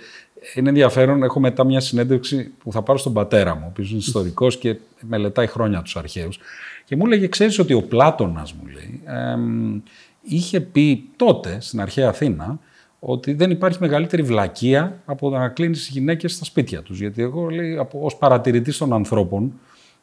είναι 0.55 0.68
ενδιαφέρον, 0.68 1.22
έχω 1.22 1.40
μετά 1.40 1.64
μια 1.64 1.81
συνέντευξη 1.81 2.50
που 2.59 2.72
θα 2.72 2.83
πάρω 2.83 2.98
στον 2.98 3.12
πατέρα 3.12 3.55
μου, 3.55 3.62
ο 3.64 3.68
οποίος 3.68 3.90
είναι 3.90 3.98
ιστορικός 3.98 4.59
και 4.59 4.76
μελετάει 5.00 5.46
χρόνια 5.46 5.83
τους 5.83 5.96
αρχαίους. 5.96 6.38
Και 6.85 6.96
μου 6.96 7.07
έλεγε, 7.07 7.28
ξέρεις 7.28 7.59
ότι 7.59 7.72
ο 7.72 7.83
Πλάτωνας, 7.83 8.52
μου 8.52 8.66
λέει, 8.66 9.00
εμ, 9.05 9.81
είχε 10.22 10.61
πει 10.61 11.09
τότε, 11.16 11.57
στην 11.61 11.81
αρχαία 11.81 12.09
Αθήνα, 12.09 12.59
ότι 12.98 13.33
δεν 13.33 13.50
υπάρχει 13.50 13.78
μεγαλύτερη 13.81 14.22
βλακεία 14.22 15.02
από 15.05 15.31
το 15.31 15.37
να 15.37 15.48
κλείνεις 15.48 15.78
τις 15.78 15.88
γυναίκες 15.88 16.33
στα 16.33 16.44
σπίτια 16.44 16.83
τους. 16.83 16.98
Γιατί 16.98 17.22
εγώ, 17.22 17.48
λέει, 17.48 17.87
ως 17.92 18.16
παρατηρητής 18.16 18.78
των 18.78 18.92
ανθρώπων, 18.92 19.52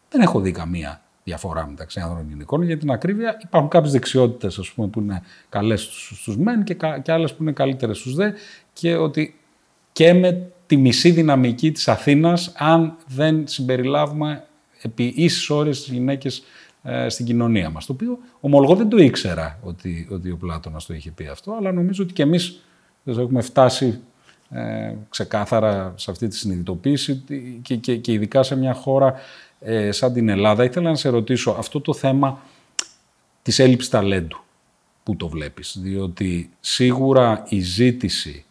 δεν 0.10 0.22
έχω 0.22 0.40
δει 0.40 0.52
καμία 0.52 1.02
διαφορά 1.24 1.68
μεταξύ 1.68 2.00
άνδρων 2.00 2.22
και 2.22 2.30
γυναικών. 2.30 2.62
Για 2.62 2.78
την 2.78 2.92
ακρίβεια, 2.92 3.40
υπάρχουν 3.44 3.70
κάποιες 3.70 3.92
δεξιότητες 3.92 4.72
που 4.76 4.92
είναι 4.98 5.24
καλές 5.50 5.82
στους 5.82 6.38
μεν 6.38 6.64
και, 6.64 6.74
κα- 6.74 7.00
και 7.00 7.12
άλλες 7.12 7.34
που 7.34 7.44
είναι 7.44 7.52
καλύτερες 7.52 7.98
στους 7.98 8.16
δε. 8.16 8.32
Και 8.74 8.96
ότι 8.96 9.39
και 10.00 10.14
με 10.14 10.52
τη 10.68 10.78
μισή 10.78 11.12
δυναμική 11.12 11.72
της 11.72 11.88
Αθήνας, 11.88 12.52
αν 12.56 12.96
δεν 13.08 13.48
συμπεριλάβουμε 13.48 14.46
επί 14.82 15.14
ίσες 15.16 15.50
ώρες 15.50 15.84
τις 15.84 15.94
γυναίκες 15.94 16.44
ε, 16.84 17.10
στην 17.10 17.26
κοινωνία 17.26 17.70
μας. 17.70 17.86
Το 17.86 17.94
οποίο 17.94 18.18
ομολογώ 18.40 18.76
δεν 18.76 18.90
το 18.90 18.98
ήξερα 18.98 19.60
ότι, 19.64 20.08
ότι 20.12 20.32
ο 20.32 20.38
Πλάτωνας 20.38 20.86
το 20.86 20.94
είχε 20.94 21.12
πει 21.12 21.28
αυτό, 21.28 21.56
αλλά 21.60 21.72
νομίζω 21.72 22.04
ότι 22.04 22.14
και 22.14 22.22
εμείς 22.22 22.60
δεν 23.04 23.20
έχουμε 23.20 23.42
φτάσει 23.42 24.00
ε, 24.50 24.94
ξεκάθαρα 25.10 25.94
σε 25.96 26.12
αυτή 26.12 26.28
τη 26.28 26.36
συνειδητοποίηση 26.36 27.24
και, 27.62 27.76
και, 27.76 27.96
και 27.96 28.12
ειδικά 28.12 28.44
σε 28.44 28.56
μια 28.56 28.74
χώρα 28.74 29.14
ε, 29.60 29.92
σαν 29.92 30.14
την 30.14 30.30
Ελλάδα. 30.30 30.64
Ήθελα 30.64 30.90
να 30.90 30.96
σε 30.96 31.10
ρωτήσω 31.10 31.52
αυτό 31.52 31.82
το 31.82 31.94
θέμα 31.94 32.40
της 33.42 33.60
έλλειψης 33.60 33.90
ταλέντου. 33.90 34.38
Πού 35.04 35.16
το 35.16 35.28
βλέπεις. 35.28 35.78
Διότι 35.82 36.50
σίγουρα 36.60 37.46
η 37.50 37.60
ζήτηση 37.60 38.46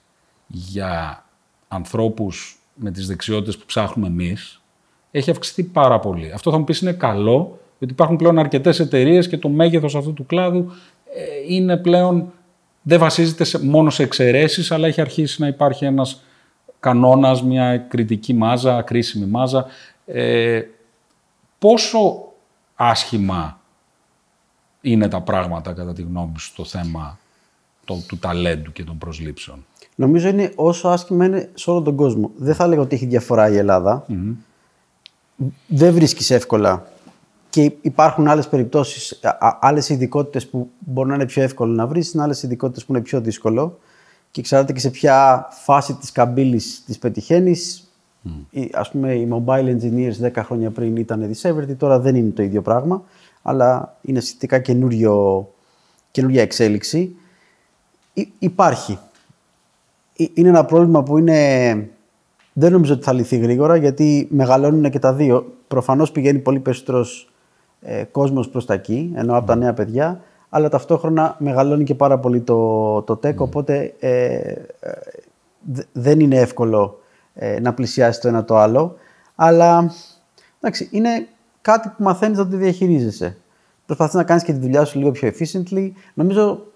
για 0.46 1.22
ανθρώπους 1.68 2.58
με 2.74 2.90
τις 2.90 3.06
δεξιότητες 3.06 3.58
που 3.58 3.64
ψάχνουμε 3.66 4.08
εμείς 4.08 4.60
έχει 5.10 5.30
αυξηθεί 5.30 5.62
πάρα 5.62 5.98
πολύ. 5.98 6.32
Αυτό 6.32 6.50
θα 6.50 6.58
μου 6.58 6.64
πεις 6.64 6.80
είναι 6.80 6.92
καλό, 6.92 7.58
γιατί 7.78 7.92
υπάρχουν 7.92 8.16
πλέον 8.16 8.38
αρκετές 8.38 8.80
εταιρείες 8.80 9.28
και 9.28 9.38
το 9.38 9.48
μέγεθος 9.48 9.94
αυτού 9.94 10.12
του 10.12 10.26
κλάδου 10.26 10.72
ε, 11.14 11.54
είναι 11.54 11.76
πλέον, 11.76 12.32
δεν 12.82 12.98
βασίζεται 12.98 13.44
σε, 13.44 13.64
μόνο 13.64 13.90
σε 13.90 14.02
εξαιρέσεις, 14.02 14.70
αλλά 14.70 14.86
έχει 14.86 15.00
αρχίσει 15.00 15.40
να 15.40 15.46
υπάρχει 15.46 15.84
ένας 15.84 16.22
κανόνας, 16.80 17.42
μια 17.42 17.78
κριτική 17.78 18.34
μάζα, 18.34 18.82
κρίσιμη 18.82 19.26
μάζα. 19.26 19.66
Ε, 20.06 20.62
πόσο 21.58 22.22
άσχημα 22.74 23.60
είναι 24.80 25.08
τα 25.08 25.20
πράγματα 25.20 25.72
κατά 25.72 25.92
τη 25.92 26.02
γνώμη 26.02 26.38
σου 26.38 26.46
στο 26.46 26.64
θέμα 26.64 27.18
το, 27.84 28.02
του 28.08 28.18
ταλέντου 28.18 28.72
και 28.72 28.84
των 28.84 28.98
προσλήψεων; 28.98 29.66
Νομίζω 30.00 30.28
είναι 30.28 30.52
όσο 30.54 30.88
άσχημα 30.88 31.24
είναι 31.24 31.50
σε 31.54 31.70
όλο 31.70 31.82
τον 31.82 31.94
κόσμο. 31.96 32.30
Δεν 32.36 32.54
θα 32.54 32.64
έλεγα 32.64 32.80
ότι 32.80 32.94
έχει 32.94 33.06
διαφορά 33.06 33.48
η 33.48 33.56
ελλαδα 33.56 34.04
Δεν 35.66 35.92
βρίσκεις 35.94 36.30
εύκολα. 36.30 36.86
Και 37.50 37.72
υπάρχουν 37.80 38.28
άλλες 38.28 38.48
περιπτώσεις, 38.48 39.20
άλλες 39.60 39.88
ειδικότητες 39.88 40.46
που 40.48 40.70
μπορεί 40.78 41.08
να 41.08 41.14
είναι 41.14 41.26
πιο 41.26 41.42
εύκολο 41.42 41.72
να 41.72 41.86
βρεις, 41.86 42.12
είναι 42.12 42.22
άλλες 42.22 42.42
ειδικότητες 42.42 42.84
που 42.84 42.92
είναι 42.92 43.02
πιο 43.02 43.20
δύσκολο. 43.20 43.78
Και 44.30 44.40
εξαρτάται 44.40 44.72
και 44.72 44.80
σε 44.80 44.90
ποια 44.90 45.46
φάση 45.50 45.94
της 45.94 46.12
καμπύλης 46.12 46.82
της 46.86 46.98
πετυχαίνεις. 46.98 47.90
Α 48.72 48.88
πούμε, 48.90 49.14
οι 49.14 49.28
mobile 49.32 49.76
engineers 49.76 50.30
10 50.32 50.42
χρόνια 50.42 50.70
πριν 50.70 50.96
ήταν 50.96 51.30
discovery, 51.32 51.76
τώρα 51.76 51.98
δεν 52.00 52.14
είναι 52.14 52.30
το 52.30 52.42
ίδιο 52.42 52.62
πράγμα, 52.62 53.02
αλλά 53.42 53.96
είναι 54.02 54.20
σχετικά 54.20 54.58
καινούριο, 54.58 55.48
καινούρια 56.10 56.42
εξέλιξη. 56.42 57.16
Υ- 58.12 58.32
υπάρχει. 58.38 58.98
Ε- 60.18 60.24
Είναι 60.34 60.48
ένα 60.48 60.64
πρόβλημα 60.64 61.02
που 61.02 61.18
είναι... 61.18 61.88
δεν 62.52 62.72
νομίζω 62.72 62.92
ότι 62.94 63.02
θα 63.04 63.12
λυθεί 63.12 63.36
γρήγορα 63.36 63.76
γιατί 63.76 64.28
μεγαλώνουν 64.30 64.90
και 64.90 64.98
τα 64.98 65.14
δύο. 65.14 65.52
Προφανώς 65.68 66.12
πηγαίνει 66.12 66.38
πολύ 66.38 66.58
περισσότερος 66.60 67.30
ε, 67.80 68.04
κόσμος 68.04 68.48
προς 68.48 68.66
τα 68.66 68.74
εκεί, 68.74 69.12
ενώ 69.14 69.36
από 69.36 69.46
τα 69.46 69.56
νέα 69.56 69.74
παιδιά, 69.74 70.20
αλλά 70.48 70.68
ταυτόχρονα 70.68 71.36
μεγαλώνει 71.38 71.84
και 71.84 71.94
πάρα 71.94 72.18
πολύ 72.18 72.40
το, 72.40 73.02
το 73.02 73.20
tech, 73.22 73.34
οπότε 73.36 73.94
ε, 73.98 74.34
ε, 74.34 74.62
δε- 75.60 75.82
δεν 75.92 76.20
είναι 76.20 76.36
εύκολο 76.36 77.00
ε, 77.34 77.60
να 77.60 77.74
πλησιάσει 77.74 78.20
το 78.20 78.28
ένα 78.28 78.44
το 78.44 78.56
άλλο. 78.56 78.94
Αλλά 79.34 79.92
εντάξει, 80.60 80.88
είναι 80.92 81.26
κάτι 81.60 81.88
που 81.88 82.02
μαθαίνεις 82.02 82.38
να 82.38 82.48
το 82.48 82.56
διαχειρίζεσαι. 82.56 83.36
Προσπαθείς 83.86 84.14
να 84.14 84.24
κάνεις 84.24 84.42
και 84.42 84.52
τη 84.52 84.58
δουλειά 84.58 84.84
σου 84.84 84.98
λίγο 84.98 85.10
πιο 85.10 85.30
efficiently. 85.32 85.90
Νομίζω 86.14 86.66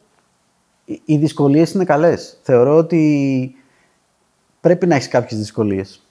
οι- 0.84 1.02
οι 1.04 1.16
δυσκολίες 1.16 1.72
είναι 1.72 1.84
καλές. 1.84 2.38
Θεωρώ 2.42 2.76
ότι 2.76 3.54
πρέπει 4.60 4.86
να 4.86 4.94
έχεις 4.94 5.08
κάποιες 5.08 5.40
δυσκολίες. 5.40 6.02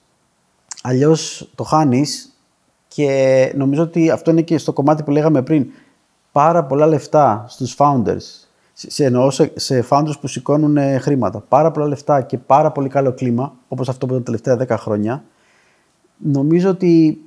Αλλιώς 0.83 1.49
το 1.55 1.63
χάνεις 1.63 2.35
και 2.87 3.53
νομίζω 3.55 3.83
ότι 3.83 4.09
αυτό 4.09 4.31
είναι 4.31 4.41
και 4.41 4.57
στο 4.57 4.73
κομμάτι 4.73 5.03
που 5.03 5.11
λέγαμε 5.11 5.41
πριν. 5.41 5.65
Πάρα 6.31 6.63
πολλά 6.65 6.87
λεφτά 6.87 7.45
στους 7.47 7.75
founders. 7.77 8.21
Σε, 8.73 8.91
σε, 8.91 9.05
εννοώ 9.05 9.29
σε, 9.31 9.51
σε 9.55 9.85
founders 9.89 10.19
που 10.21 10.27
σηκώνουν 10.27 10.77
ε, 10.77 10.97
χρήματα. 10.97 11.39
Πάρα 11.39 11.71
πολλά 11.71 11.87
λεφτά 11.87 12.21
και 12.21 12.37
πάρα 12.37 12.71
πολύ 12.71 12.89
καλό 12.89 13.13
κλίμα, 13.13 13.53
όπως 13.67 13.89
αυτό 13.89 14.05
που 14.05 14.13
ήταν 14.13 14.23
τα 14.23 14.31
τελευταία 14.31 14.77
10 14.77 14.81
χρόνια. 14.81 15.23
Νομίζω 16.17 16.69
ότι 16.69 17.21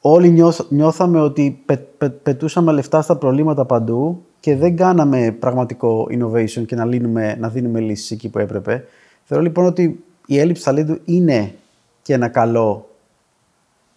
όλοι 0.00 0.28
νιώθ- 0.30 0.70
νιώθαμε 0.70 1.20
ότι 1.20 1.62
πε, 1.66 1.76
πε- 1.76 2.10
πετούσαμε 2.10 2.72
λεφτά 2.72 3.02
στα 3.02 3.16
προβλήματα 3.16 3.64
παντού 3.64 4.25
και 4.40 4.56
δεν 4.56 4.76
κάναμε 4.76 5.32
πραγματικό 5.32 6.06
innovation 6.10 6.66
και 6.66 6.74
να, 6.74 6.84
λύνουμε, 6.84 7.36
να 7.38 7.48
δίνουμε 7.48 7.80
λύσεις 7.80 8.10
εκεί 8.10 8.28
που 8.28 8.38
έπρεπε. 8.38 8.84
Θεωρώ 9.24 9.42
λοιπόν 9.44 9.66
ότι 9.66 10.04
η 10.26 10.38
έλλειψη 10.38 10.64
ταλέντου 10.64 11.00
είναι 11.04 11.54
και 12.02 12.12
ένα 12.12 12.28
καλό 12.28 12.90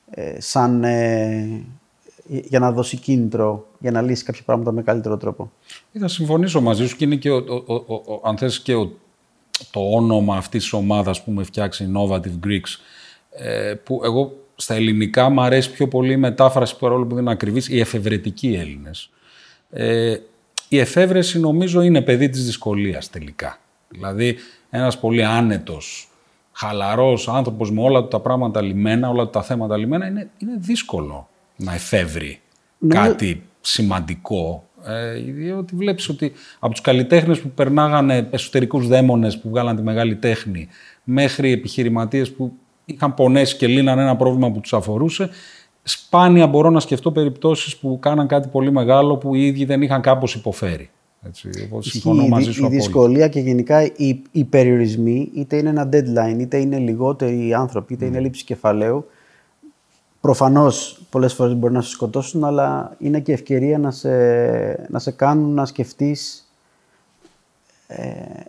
ε, 0.10 0.42
σαν, 0.42 0.84
ε, 0.84 1.64
για 2.28 2.60
να 2.60 2.72
δώσει 2.72 2.98
κίνητρο 2.98 3.68
για 3.80 3.92
να 3.92 4.02
λύσει 4.02 4.24
κάποια 4.24 4.44
πράγματα 4.46 4.72
με 4.72 4.82
καλύτερο 4.82 5.18
τρόπο. 5.18 5.52
Θα 6.00 6.08
συμφωνήσω 6.08 6.62
μαζί 6.62 6.88
σου 6.88 6.96
και 6.96 7.06
είναι 7.06 7.16
και, 7.16 7.30
ο, 7.32 7.36
ο, 7.66 7.74
ο, 7.74 7.94
ο- 7.94 8.22
αν 8.24 8.38
θες 8.38 8.62
και 8.62 8.76
ο, 8.76 8.92
το 9.72 9.80
όνομα 9.92 10.36
αυτής 10.38 10.62
της 10.64 10.74
ομάδας 10.74 11.24
που 11.24 11.32
με 11.32 11.44
φτιάξει 11.44 11.92
Innovative 11.94 12.40
Greeks 12.48 12.80
ε, 13.32 13.74
που 13.84 14.02
εγώ 14.04 14.32
στα 14.56 14.74
ελληνικά 14.74 15.30
μου 15.30 15.42
αρέσει 15.42 15.72
πιο 15.72 15.88
πολύ 15.88 16.14
η 16.14 16.18
μετάφραση 16.18 16.78
παρόλο 16.78 17.06
που 17.06 17.14
δεν 17.14 17.24
είναι 17.24 17.32
ακριβής, 17.32 17.68
οι 17.70 17.80
εφευρετικοί 17.80 18.54
Έλληνες. 18.54 19.10
Ε, 19.72 20.18
η 20.68 20.80
εφεύρεση 20.80 21.40
νομίζω 21.40 21.82
είναι 21.82 22.02
παιδί 22.02 22.30
της 22.30 22.46
δυσκολίας 22.46 23.10
τελικά. 23.10 23.58
Δηλαδή 23.88 24.36
ένας 24.70 25.00
πολύ 25.00 25.26
άνετος, 25.26 26.10
χαλαρός 26.52 27.28
άνθρωπος 27.28 27.72
με 27.72 27.82
όλα 27.82 28.02
του 28.02 28.08
τα 28.08 28.20
πράγματα 28.20 28.62
λιμένα, 28.62 29.10
όλα 29.10 29.24
του 29.24 29.30
τα 29.30 29.44
θέματα 29.44 29.78
λιμένα, 29.78 30.08
είναι, 30.08 30.30
είναι 30.38 30.54
δύσκολο 30.58 31.30
να 31.56 31.74
εφεύρει 31.74 32.42
Νομίζω- 32.78 33.02
κάτι 33.10 33.44
σημαντικό 33.62 34.64
Ε, 34.86 35.14
διότι 35.14 35.76
βλέπεις 35.76 36.10
ότι 36.10 36.32
από 36.60 36.72
τους 36.72 36.82
καλλιτέχνες 36.82 37.40
που 37.40 37.50
περνάγανε 37.50 38.28
εσωτερικούς 38.32 38.88
δαίμονες 38.88 39.38
που 39.40 39.50
βγάλαν 39.50 39.76
τη 39.76 39.82
μεγάλη 39.82 40.16
τέχνη 40.16 40.68
μέχρι 41.04 41.52
επιχειρηματίες 41.52 42.32
που 42.32 42.54
είχαν 42.86 43.14
πονέσει 43.14 43.56
και 43.56 43.68
λύναν 43.68 44.00
ένα 44.00 44.16
πρόβλημα 44.16 44.52
που 44.52 44.60
τους 44.60 44.74
αφορούσε, 44.74 45.30
σπάνια 45.90 46.48
μπορώ 46.48 46.70
να 46.70 46.80
σκεφτώ 46.80 47.12
περιπτώσεις 47.12 47.78
που 47.78 48.00
κάναν 48.02 48.28
κάτι 48.28 48.48
πολύ 48.48 48.72
μεγάλο 48.72 49.18
που 49.18 49.36
οι 49.36 49.46
ίδιοι 49.46 49.66
δεν 49.66 49.82
είχαν 49.82 50.02
κάπως 50.02 50.36
υποφέρει. 50.36 50.90
Έτσι, 51.28 51.50
συμφωνώ 51.80 52.28
μαζί 52.28 52.52
σου 52.52 52.64
η, 52.64 52.68
η 52.68 52.76
δυσκολία 52.76 53.28
και 53.28 53.40
γενικά 53.40 53.84
οι, 53.84 54.22
οι 54.32 54.44
περιορισμοί, 54.44 55.30
είτε 55.34 55.58
είναι 55.58 55.70
ένα 55.70 55.90
deadline, 55.94 56.40
είτε 56.40 56.58
είναι 56.58 56.78
λιγότεροι 56.78 57.54
άνθρωποι, 57.54 57.94
είτε 57.94 58.06
mm. 58.06 58.08
είναι 58.08 58.20
λήψη 58.20 58.44
κεφαλαίου, 58.44 59.06
Προφανώς 60.22 61.02
πολλές 61.10 61.34
φορές 61.34 61.56
μπορεί 61.56 61.74
να 61.74 61.82
σε 61.82 61.90
σκοτώσουν, 61.90 62.44
αλλά 62.44 62.96
είναι 63.00 63.20
και 63.20 63.32
ευκαιρία 63.32 63.78
να 63.78 63.92
σε, 63.92 64.10
να 64.90 65.00
σε 65.00 65.12
κάνουν 65.12 65.54
να 65.54 65.66
σκεφτείς 65.66 66.48
ε, 67.88 68.04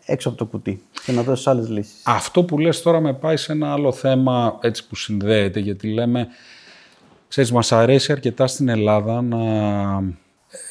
έξω 0.05 0.29
από 0.29 0.38
το 0.38 0.44
κουτί 0.44 0.83
και 1.05 1.12
να 1.12 1.22
δώσεις 1.22 1.46
άλλες 1.46 1.68
λύσεις. 1.68 2.03
Αυτό 2.05 2.44
που 2.44 2.59
λες 2.59 2.83
τώρα 2.83 3.00
με 3.00 3.14
πάει 3.14 3.37
σε 3.37 3.53
ένα 3.53 3.72
άλλο 3.72 3.92
θέμα 3.92 4.59
έτσι 4.62 4.87
που 4.87 4.96
συνδέεται, 4.96 5.61
γιατί 5.61 5.88
λέμε, 5.88 6.29
ξέρεις, 7.30 7.52
μας 7.52 7.72
αρέσει 7.72 8.12
αρκετά 8.12 8.46
στην 8.46 8.68
Ελλάδα 8.68 9.22
να, 9.22 9.38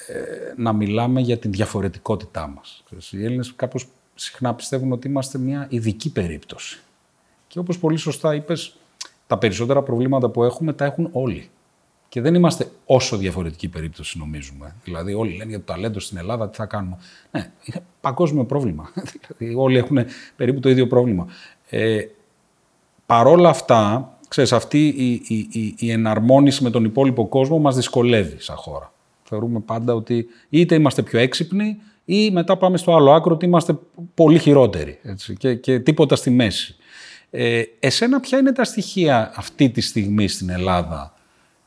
ε, 0.07 0.53
να 0.57 0.73
μιλάμε 0.73 1.21
για 1.21 1.37
την 1.37 1.51
διαφορετικότητά 1.51 2.47
μας. 2.47 2.83
Οι 3.11 3.25
Έλληνες 3.25 3.53
κάπως 3.55 3.87
συχνά 4.15 4.53
πιστεύουν 4.53 4.91
ότι 4.91 5.07
είμαστε 5.07 5.37
μια 5.37 5.67
ειδική 5.69 6.11
περίπτωση. 6.11 6.79
Και 7.47 7.59
όπως 7.59 7.79
πολύ 7.79 7.97
σωστά 7.97 8.35
είπες, 8.35 8.75
τα 9.27 9.37
περισσότερα 9.37 9.83
προβλήματα 9.83 10.29
που 10.29 10.43
έχουμε 10.43 10.73
τα 10.73 10.85
έχουν 10.85 11.09
όλοι. 11.11 11.49
Και 12.09 12.21
δεν 12.21 12.35
είμαστε 12.35 12.71
όσο 12.85 13.17
διαφορετική 13.17 13.67
περίπτωση 13.67 14.17
νομίζουμε. 14.17 14.75
Δηλαδή, 14.83 15.13
όλοι 15.13 15.35
λένε 15.35 15.49
για 15.49 15.59
το 15.59 15.65
ταλέντο 15.65 15.99
στην 15.99 16.17
Ελλάδα, 16.17 16.49
τι 16.49 16.57
θα 16.57 16.65
κάνουμε. 16.65 16.97
Ναι, 17.31 17.51
είναι 17.63 17.83
παγκόσμιο 18.01 18.45
πρόβλημα. 18.45 18.91
δηλαδή, 19.37 19.55
όλοι 19.57 19.77
έχουν 19.77 20.05
περίπου 20.35 20.59
το 20.59 20.69
ίδιο 20.69 20.87
πρόβλημα. 20.87 21.27
Ε, 21.69 22.05
παρόλα 23.05 23.49
αυτά, 23.49 24.11
ξέρεις, 24.29 24.53
αυτή 24.53 24.87
η, 24.87 25.11
η, 25.27 25.49
η, 25.51 25.75
η 25.77 25.91
εναρμόνιση 25.91 26.63
με 26.63 26.69
τον 26.69 26.83
υπόλοιπο 26.83 27.27
κόσμο 27.27 27.59
μας 27.59 27.75
δυσκολεύει 27.75 28.41
σαν 28.41 28.55
χώρα. 28.55 28.93
Θεωρούμε 29.23 29.59
πάντα 29.59 29.93
ότι 29.93 30.27
είτε 30.49 30.75
είμαστε 30.75 31.01
πιο 31.01 31.19
έξυπνοι 31.19 31.77
ή 32.05 32.31
μετά 32.31 32.57
πάμε 32.57 32.77
στο 32.77 32.95
άλλο 32.95 33.11
άκρο 33.11 33.33
ότι 33.33 33.45
είμαστε 33.45 33.77
πολύ 34.13 34.39
χειρότεροι 34.39 34.99
έτσι, 35.03 35.35
και, 35.37 35.55
και 35.55 35.79
τίποτα 35.79 36.15
στη 36.15 36.29
μέση. 36.29 36.75
Ε, 37.29 37.63
εσένα 37.79 38.19
ποια 38.19 38.37
είναι 38.37 38.51
τα 38.51 38.63
στοιχεία 38.63 39.31
αυτή 39.35 39.69
τη 39.69 39.81
στιγμή 39.81 40.27
στην 40.27 40.49
Ελλάδα, 40.49 41.13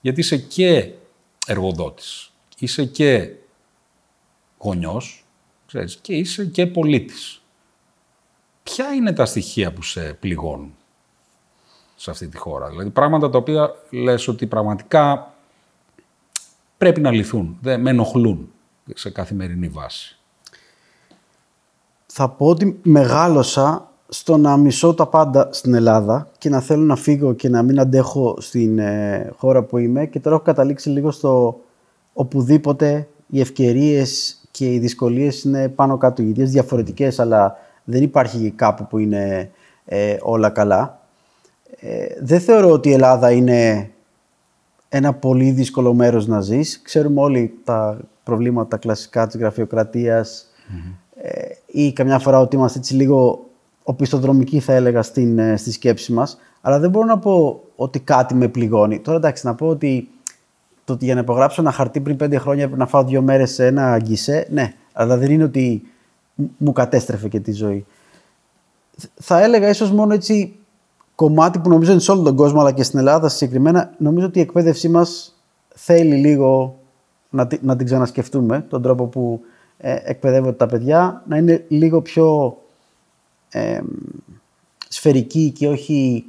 γιατί 0.01 0.21
είσαι 0.21 0.37
και 0.37 0.91
εργοδότης, 1.47 2.33
είσαι 2.59 2.85
και 2.85 3.31
γονιός, 4.59 5.25
ξέρεις, 5.67 5.97
και 5.97 6.13
είσαι 6.13 6.45
και 6.45 6.67
πολίτης. 6.67 7.43
Ποια 8.63 8.93
είναι 8.93 9.13
τα 9.13 9.25
στοιχεία 9.25 9.73
που 9.73 9.83
σε 9.83 10.01
πληγώνουν; 10.21 10.75
Σε 12.03 12.11
αυτή 12.11 12.29
τη 12.29 12.37
χώρα, 12.37 12.69
δηλαδή 12.69 12.91
πράγματα 12.91 13.31
τα 13.31 13.39
οποία 13.39 13.75
λες 13.91 14.29
ότι 14.29 14.47
πραγματικά 14.47 15.33
πρέπει 16.79 17.01
να 17.01 17.11
λυθούν, 17.11 17.57
δεν 17.61 17.81
με 17.81 17.91
ενοχλούν 17.91 18.53
σε 18.95 19.11
καθημερινή 19.11 19.69
βάση. 19.69 20.19
Θα 22.07 22.29
πω 22.29 22.47
ότι 22.47 22.81
μεγάλωσα 22.83 23.89
στο 24.09 24.37
να 24.37 24.57
μισώ 24.57 24.95
τα 24.95 25.07
πάντα 25.07 25.49
στην 25.53 25.75
Ελλάδα 25.75 26.31
και 26.39 26.49
να 26.49 26.61
θέλω 26.61 26.83
να 26.83 26.97
φύγω 26.97 27.33
και 27.33 27.49
να 27.49 27.63
μην 27.63 27.81
αντέχω 27.81 28.37
στην 28.41 28.79
ε, 28.79 29.33
χώρα 29.37 29.63
που 29.63 29.79
είμαι 29.79 30.07
και 30.07 30.21
τώρα 30.21 30.35
έχω 30.35 30.45
καταλήξει 30.45 30.89
λίγο 30.89 31.11
στο 31.11 31.61
οπουδήποτε 32.13 33.09
οι 33.27 33.41
ευκαιρίες 33.41 34.41
και 34.51 34.73
οι 34.73 34.79
δυσκολίες 34.79 35.43
είναι 35.43 35.69
πάνω 35.69 35.97
κάτω 35.97 36.23
οι 36.23 36.33
διαφορετικές 36.33 37.19
αλλά 37.19 37.57
δεν 37.85 38.03
υπάρχει 38.03 38.51
κάπου 38.51 38.87
που 38.87 38.99
είναι 38.99 39.51
ε, 39.85 40.17
όλα 40.21 40.51
καλά. 40.51 41.02
Ε, 41.85 42.07
δεν 42.21 42.41
θεωρώ 42.41 42.71
ότι 42.71 42.89
η 42.89 42.93
Ελλάδα 42.93 43.31
είναι 43.31 43.91
ένα 44.89 45.13
πολύ 45.13 45.51
δύσκολο 45.51 45.95
μέρος 45.95 46.27
να 46.27 46.41
ζεις. 46.41 46.81
Ξέρουμε 46.83 47.21
όλοι 47.21 47.59
τα 47.65 47.99
προβλήματα 48.23 48.69
τα 48.69 48.77
κλασικά 48.77 49.27
της 49.27 49.37
γραφειοκρατιας 49.37 50.47
ή 51.67 51.93
καμιά 51.93 52.19
φορά 52.19 52.39
ότι 52.39 52.57
είμαστε 52.57 52.79
έτσι 52.79 52.95
λίγο 52.95 53.47
οπισθοδρομική 53.83 54.61
θα 54.61 54.73
έλεγα 54.73 55.03
στην, 55.03 55.39
ε, 55.39 55.57
στη 55.57 55.73
σκέψη 55.73 56.13
μας, 56.13 56.39
αλλά 56.61 56.79
δεν 56.79 56.91
μπορώ 56.91 57.07
να 57.07 57.19
πω 57.19 57.63
ότι 57.77 58.01
κάτι 58.01 58.35
με 58.35 58.49
πληγώνει. 58.49 59.01
Τώρα 59.01 59.17
εντάξει, 59.17 59.47
να 59.47 59.55
πω 59.55 59.67
ότι, 59.67 60.09
το 60.85 60.93
ότι 60.93 61.05
για 61.05 61.15
να 61.15 61.21
υπογράψω 61.21 61.61
ένα 61.61 61.71
χαρτί 61.71 62.01
πριν 62.01 62.17
πέντε 62.17 62.39
χρόνια 62.39 62.63
έπρεπε 62.63 62.83
να 62.83 62.89
φάω 62.89 63.05
δύο 63.05 63.23
μέρες 63.23 63.53
σε 63.53 63.67
ένα 63.67 63.99
γκισέ, 63.99 64.47
ναι, 64.51 64.75
αλλά 64.93 65.17
δεν 65.17 65.31
είναι 65.31 65.45
ότι 65.45 65.83
μου 66.57 66.73
κατέστρεφε 66.73 67.29
και 67.29 67.41
τη 67.41 67.53
ζωή. 67.53 67.87
Θα 69.15 69.43
έλεγα 69.43 69.69
ίσως 69.69 69.91
μόνο 69.91 70.15
έτσι 70.15 70.57
κομμάτι 71.15 71.59
που 71.59 71.69
νομίζω 71.69 71.93
είναι 71.93 72.01
σε 72.01 72.11
όλο 72.11 72.23
τον 72.23 72.37
κόσμο, 72.37 72.61
αλλά 72.61 72.73
και 72.73 72.83
στην 72.83 72.99
Ελλάδα 72.99 73.29
συγκεκριμένα, 73.29 73.95
νομίζω 73.99 74.27
ότι 74.27 74.39
η 74.39 74.43
εκπαίδευσή 74.43 74.89
μας 74.89 75.37
θέλει 75.75 76.15
λίγο 76.15 76.79
να, 77.31 77.49
να 77.61 77.77
την 77.77 77.87
ξανασκεφτούμε, 77.87 78.65
τον 78.69 78.83
τρόπο 78.83 79.07
που 79.07 79.41
ε, 79.79 79.97
εκπαιδεύονται 80.05 80.57
τα 80.57 80.67
παιδιά, 80.67 81.23
να 81.29 81.37
είναι 81.37 81.65
λίγο 81.69 82.01
πιο 82.03 82.57
ε, 83.49 83.81
σφαιρική 84.89 85.51
και 85.51 85.69
όχι 85.69 86.25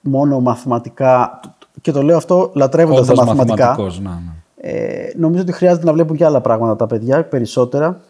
μόνο 0.00 0.40
μαθηματικά. 0.40 1.40
Και 1.80 1.92
το 1.92 2.02
λέω 2.02 2.16
αυτό 2.16 2.50
λατρεύοντας 2.54 3.06
τα 3.06 3.14
μαθηματικά. 3.14 3.76
Ναι, 3.78 4.08
ναι. 4.08 4.32
Ε, 4.60 5.12
νομίζω 5.16 5.42
ότι 5.42 5.52
χρειάζεται 5.52 5.86
να 5.86 5.92
βλέπουν 5.92 6.16
και 6.16 6.24
άλλα 6.24 6.40
πράγματα 6.40 6.76
τα 6.76 6.86
παιδιά, 6.86 7.24
περισσότερα, 7.24 8.00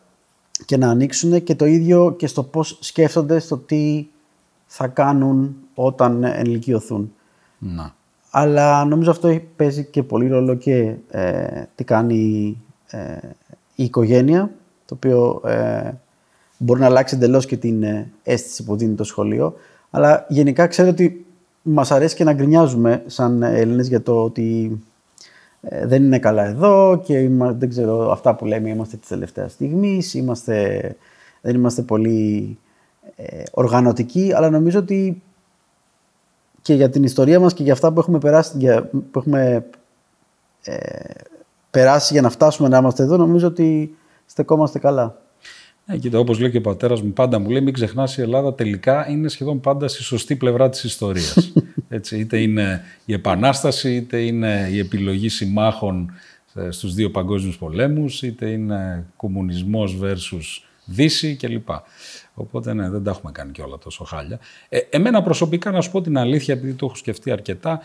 και 0.65 0.77
να 0.77 0.89
ανοίξουν 0.91 1.43
και 1.43 1.55
το 1.55 1.65
ίδιο 1.65 2.15
και 2.19 2.27
στο 2.27 2.43
πώς 2.43 2.79
σκέφτονται 2.81 3.39
στο 3.39 3.57
τι 3.57 4.07
θα 4.67 4.87
κάνουν 4.87 5.57
όταν 5.81 6.25
ενηλικιωθούν. 6.25 7.13
Να. 7.59 7.95
Αλλά 8.31 8.85
νομίζω 8.85 9.11
αυτό 9.11 9.41
παίζει 9.57 9.85
και 9.85 10.03
πολύ 10.03 10.29
ρόλο 10.29 10.55
και 10.55 10.95
ε, 11.11 11.63
τι 11.75 11.85
κάνει 11.85 12.57
ε, 12.87 13.17
η 13.75 13.85
οικογένεια, 13.85 14.51
το 14.85 14.95
οποίο 14.95 15.43
ε, 15.45 15.91
μπορεί 16.59 16.81
να 16.81 16.87
αλλάξει 16.87 17.15
εντελώς 17.15 17.47
και 17.47 17.57
την 17.57 17.83
ε, 17.83 18.11
αίσθηση 18.23 18.65
που 18.65 18.77
δίνει 18.77 18.95
το 18.95 19.05
σχολείο. 19.05 19.55
Αλλά 19.91 20.27
γενικά 20.29 20.67
ξέρω 20.67 20.89
ότι 20.89 21.27
μας 21.63 21.91
αρέσει 21.91 22.17
και 22.17 22.25
να 22.25 22.33
γκρινιάζουμε 22.33 23.03
σαν 23.07 23.43
Έλληνες 23.43 23.89
για 23.89 24.03
το 24.03 24.23
ότι 24.23 24.81
ε, 25.61 25.87
δεν 25.87 26.05
είναι 26.05 26.19
καλά 26.19 26.45
εδώ 26.45 27.01
και 27.05 27.29
δεν 27.31 27.69
ξέρω 27.69 28.11
αυτά 28.13 28.35
που 28.35 28.45
λέμε 28.45 28.69
είμαστε 28.69 28.97
της 28.97 29.09
τελευταίας 29.09 29.53
στιγμής, 29.53 30.15
είμαστε, 30.15 30.97
δεν 31.41 31.55
είμαστε 31.55 31.83
πολύ 31.83 32.59
ε, 33.17 33.43
οργανωτικοί, 33.53 34.33
αλλά 34.35 34.51
νομίζω 34.51 34.79
ότι 34.79 35.23
και 36.69 36.75
για 36.75 36.91
την 36.91 37.05
ιστορία 37.05 37.41
μας 37.41 37.55
και 37.55 37.63
για 37.63 37.73
αυτά 37.73 37.93
που 37.93 38.01
έχουμε 38.01 38.19
περάσει, 38.19 38.53
για, 38.59 38.91
που 39.11 39.19
έχουμε 39.19 39.67
ε, 40.63 40.77
περάσει 41.71 42.13
για 42.13 42.23
να 42.23 42.31
φτάσουμε 42.31 42.69
να 42.69 42.79
είμαστε 42.79 43.03
εδώ, 43.03 43.17
νομίζω 43.17 43.47
ότι 43.47 43.97
στεκόμαστε 44.27 44.79
καλά. 44.79 45.21
Ε, 45.87 45.97
κοίτα, 45.97 46.19
όπως 46.19 46.39
λέει 46.39 46.51
και 46.51 46.57
ο 46.57 46.61
πατέρας 46.61 47.03
μου, 47.03 47.13
πάντα 47.13 47.39
μου 47.39 47.51
λέει: 47.51 47.61
Μην 47.63 47.73
ξεχνάς, 47.73 48.17
η 48.17 48.21
Ελλάδα 48.21 48.55
τελικά 48.55 49.09
είναι 49.09 49.29
σχεδόν 49.29 49.61
πάντα 49.61 49.89
στη 49.89 50.03
σωστή 50.03 50.37
πλευρά 50.37 50.69
της 50.69 50.85
ιστορίας. 50.85 51.53
είτε 52.11 52.39
είναι 52.39 52.83
η 53.05 53.13
Επανάσταση, 53.13 53.95
είτε 53.95 54.19
είναι 54.21 54.69
η 54.73 54.79
επιλογή 54.79 55.29
συμμάχων 55.29 56.13
ε, 56.55 56.71
στους 56.71 56.95
δύο 56.95 57.11
παγκόσμιους 57.11 57.59
πολέμους, 57.59 58.23
είτε 58.23 58.51
είναι 58.51 59.05
κομμουνισμός 59.17 59.99
versus 60.03 60.63
Δύση 60.85 61.37
κλπ. 61.37 61.69
Οπότε 62.39 62.75
ναι, 62.75 62.91
δεν 62.91 63.03
τα 63.03 63.11
έχουμε 63.11 63.33
κάνει 63.33 63.53
και 63.53 63.63
όλα 63.63 63.79
τόσο 63.79 64.05
χάλια. 64.05 64.39
Ε, 64.69 64.79
εμένα 64.91 65.23
προσωπικά 65.23 65.71
να 65.71 65.81
σου 65.81 65.91
πω 65.91 66.01
την 66.01 66.19
αλήθεια, 66.19 66.55
επειδή 66.55 66.73
το 66.73 66.87
έχω 66.87 66.95
σκεφτεί 66.95 67.31
αρκετά, 67.31 67.81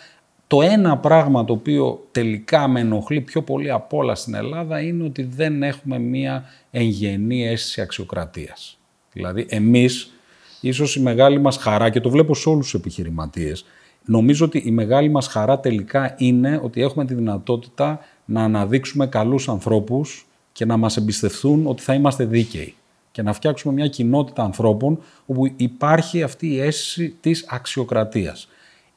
το 0.47 0.61
ένα 0.61 0.97
πράγμα 0.97 1.45
το 1.45 1.53
οποίο 1.53 2.07
τελικά 2.11 2.67
με 2.67 2.79
ενοχλεί 2.79 3.21
πιο 3.21 3.41
πολύ 3.41 3.71
από 3.71 3.97
όλα 3.97 4.15
στην 4.15 4.33
Ελλάδα 4.33 4.81
είναι 4.81 5.03
ότι 5.03 5.23
δεν 5.23 5.63
έχουμε 5.63 5.99
μία 5.99 6.43
εγγενή 6.71 7.47
αίσθηση 7.47 7.81
αξιοκρατίας. 7.81 8.77
Δηλαδή 9.13 9.45
εμείς, 9.49 10.13
ίσως 10.61 10.95
η 10.95 11.01
μεγάλη 11.01 11.39
μας 11.39 11.57
χαρά, 11.57 11.89
και 11.89 11.99
το 11.99 12.09
βλέπω 12.09 12.35
σε 12.35 12.49
όλους 12.49 12.63
τους 12.63 12.79
επιχειρηματίες, 12.79 13.65
νομίζω 14.05 14.45
ότι 14.45 14.57
η 14.65 14.71
μεγάλη 14.71 15.09
μας 15.09 15.27
χαρά 15.27 15.59
τελικά 15.59 16.15
είναι 16.17 16.59
ότι 16.63 16.81
έχουμε 16.81 17.05
τη 17.05 17.13
δυνατότητα 17.13 17.99
να 18.25 18.43
αναδείξουμε 18.43 19.07
καλούς 19.07 19.49
ανθρώπους 19.49 20.27
και 20.51 20.65
να 20.65 20.77
μας 20.77 20.97
εμπιστευθούν 20.97 21.67
ότι 21.67 21.81
θα 21.81 21.93
είμαστε 21.93 22.25
δίκαιοι 22.25 22.75
και 23.13 23.21
να 23.21 23.33
φτιάξουμε 23.33 23.73
μια 23.73 23.87
κοινότητα 23.87 24.43
ανθρώπων 24.43 24.99
όπου 25.25 25.53
υπάρχει 25.55 26.23
αυτή 26.23 26.47
η 26.47 26.59
αίσθηση 26.59 27.15
της 27.21 27.45
αξιοκρατίας 27.49 28.47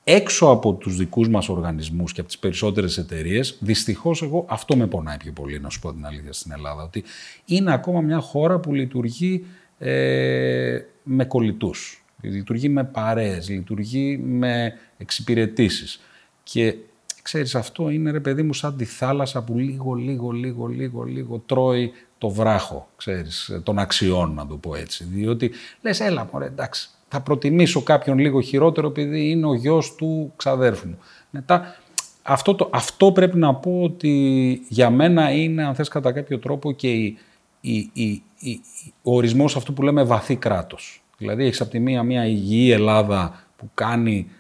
έξω 0.09 0.51
από 0.51 0.73
τους 0.73 0.97
δικούς 0.97 1.29
μας 1.29 1.49
οργανισμούς 1.49 2.13
και 2.13 2.21
από 2.21 2.29
τις 2.29 2.39
περισσότερες 2.39 2.99
εταιρείες, 2.99 3.59
δυστυχώς 3.61 4.23
εγώ 4.23 4.45
αυτό 4.49 4.77
με 4.77 4.87
πονάει 4.87 5.17
πιο 5.17 5.33
πολύ, 5.33 5.61
να 5.61 5.71
σου 5.71 5.81
πω 5.81 5.93
την 5.93 6.07
αλήθεια 6.07 6.33
στην 6.33 6.53
Ελλάδα, 6.53 6.83
ότι 6.83 7.05
είναι 7.45 7.73
ακόμα 7.73 8.01
μια 8.01 8.21
χώρα 8.21 8.59
που 8.59 8.75
λειτουργεί 8.75 9.45
ε, 9.79 10.79
με 11.03 11.25
κολλητούς, 11.25 12.05
λειτουργεί 12.21 12.69
με 12.69 12.85
παρέες, 12.85 13.49
λειτουργεί 13.49 14.19
με 14.19 14.73
εξυπηρετήσεις. 14.99 16.01
Και 16.43 16.75
ξέρεις 17.23 17.55
αυτό 17.55 17.91
είναι 17.91 18.11
ρε 18.11 18.21
παιδί 18.21 18.43
μου 18.43 18.53
σαν 18.53 18.77
τη 18.77 18.85
θάλασσα 18.85 19.45
που 19.45 19.59
λίγο, 19.59 19.95
λίγο, 19.95 20.31
λίγο, 20.31 20.67
λίγο, 20.67 21.03
λίγο 21.03 21.43
τρώει 21.47 21.93
το 22.19 22.29
βράχο, 22.29 22.89
ξέρεις, 22.97 23.61
των 23.63 23.79
αξιών, 23.79 24.35
να 24.35 24.47
το 24.47 24.57
πω 24.57 24.75
έτσι. 24.75 25.05
Διότι 25.05 25.51
λες, 25.83 26.01
έλα 26.01 26.29
μωρέ, 26.33 26.47
εντάξει, 26.47 26.89
θα 27.09 27.21
προτιμήσω 27.21 27.83
κάποιον 27.83 28.19
λίγο 28.19 28.41
χειρότερο 28.41 28.87
επειδή 28.87 29.31
είναι 29.31 29.47
ο 29.47 29.55
γιος 29.55 29.95
του 29.95 30.33
ξαδέρφου 30.37 30.89
μου. 30.89 30.99
Μετά, 31.31 31.77
αυτό, 32.23 32.55
το, 32.55 32.71
αυτό 32.73 33.13
πρέπει 33.13 33.39
να 33.39 33.55
πω 33.55 33.83
ότι 33.83 34.63
για 34.69 34.91
μένα 34.91 35.31
είναι, 35.31 35.65
αν 35.65 35.75
θες 35.75 35.89
κατά 35.89 36.13
κάποιο 36.13 36.39
τρόπο, 36.39 36.73
και 36.73 36.93
η, 36.93 37.19
η, 37.61 37.91
η, 38.39 38.61
ο 39.03 39.15
ορισμός 39.17 39.57
αυτού 39.57 39.73
που 39.73 39.83
λέμε 39.83 40.03
βαθύ 40.03 40.37
κράτος. 40.37 41.05
Δηλαδή, 41.19 41.45
έχεις 41.45 41.61
από 41.61 41.71
τη 41.71 41.79
μία 41.79 42.03
μια 42.03 42.27
υγιή 42.27 42.71
Ελλάδα 42.73 43.45
που 43.57 43.71
κάνει 43.75 44.31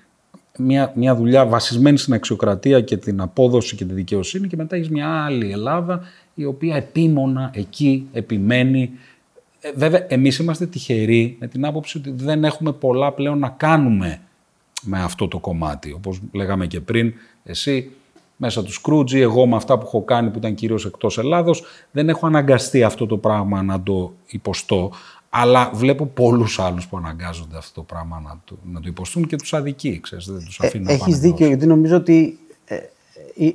μια, 0.59 0.93
μια 0.95 1.15
δουλειά 1.15 1.47
βασισμένη 1.47 1.99
στην 1.99 2.15
αξιοκρατία 2.15 2.81
και 2.81 2.97
την 2.97 3.21
απόδοση 3.21 3.77
και 3.77 3.85
τη 3.85 3.95
δικαιοσύνη 3.95 4.49
και 4.49 4.57
μετά 4.57 4.77
έχεις 4.77 4.91
μια 4.91 5.25
άλλη 5.25 5.51
Ελλάδα 5.51 6.03
η 6.39 6.45
οποία 6.45 6.77
επίμονα 6.77 7.51
εκεί 7.55 8.09
επιμένει. 8.13 8.91
Ε, 9.61 9.73
βέβαια, 9.75 10.07
εμείς 10.09 10.39
είμαστε 10.39 10.67
τυχεροί 10.67 11.37
με 11.41 11.47
την 11.47 11.65
άποψη 11.65 11.99
ότι 11.99 12.11
δεν 12.11 12.45
έχουμε 12.45 12.73
πολλά 12.73 13.13
πλέον 13.13 13.39
να 13.39 13.49
κάνουμε 13.49 14.21
με 14.83 15.03
αυτό 15.03 15.29
το 15.29 15.39
κομμάτι. 15.39 15.93
Όπως 15.93 16.21
λέγαμε 16.33 16.67
και 16.67 16.81
πριν, 16.81 17.13
εσύ 17.45 17.91
μέσα 18.37 18.63
του 18.63 18.73
Σκρούτζι, 18.73 19.21
εγώ 19.21 19.47
με 19.47 19.57
αυτά 19.57 19.79
που 19.79 19.87
έχω 19.87 20.03
κάνει 20.03 20.31
που 20.31 20.39
ήταν 20.39 20.55
κυρίως 20.55 20.85
εκτός 20.85 21.19
Ελλάδος, 21.19 21.65
δεν 21.91 22.09
έχω 22.09 22.27
αναγκαστεί 22.27 22.83
αυτό 22.83 23.07
το 23.07 23.17
πράγμα 23.17 23.63
να 23.63 23.83
το 23.83 24.13
υποστώ. 24.27 24.93
Αλλά 25.31 25.71
βλέπω 25.75 26.07
πολλούς 26.07 26.59
άλλους 26.59 26.87
που 26.87 26.97
αναγκάζονται 26.97 27.57
αυτό 27.57 27.81
το 27.81 27.83
πράγμα 27.83 28.21
να 28.21 28.41
το, 28.45 28.59
να 28.73 28.81
το 28.81 28.89
υποστούν 28.89 29.27
και 29.27 29.37
τους 29.37 29.55
αδικεί, 29.55 30.01
ξέρεις, 30.01 30.27
δεν 30.27 30.45
τους 30.45 30.61
αφήνουν 30.61 30.89
ε, 30.89 30.93
Έχεις 30.93 31.19
δίκιο, 31.19 31.47
γιατί 31.47 31.67
νομίζω 31.67 31.97
ότι 31.97 32.39
ε, 32.65 32.75
ε, 32.75 32.91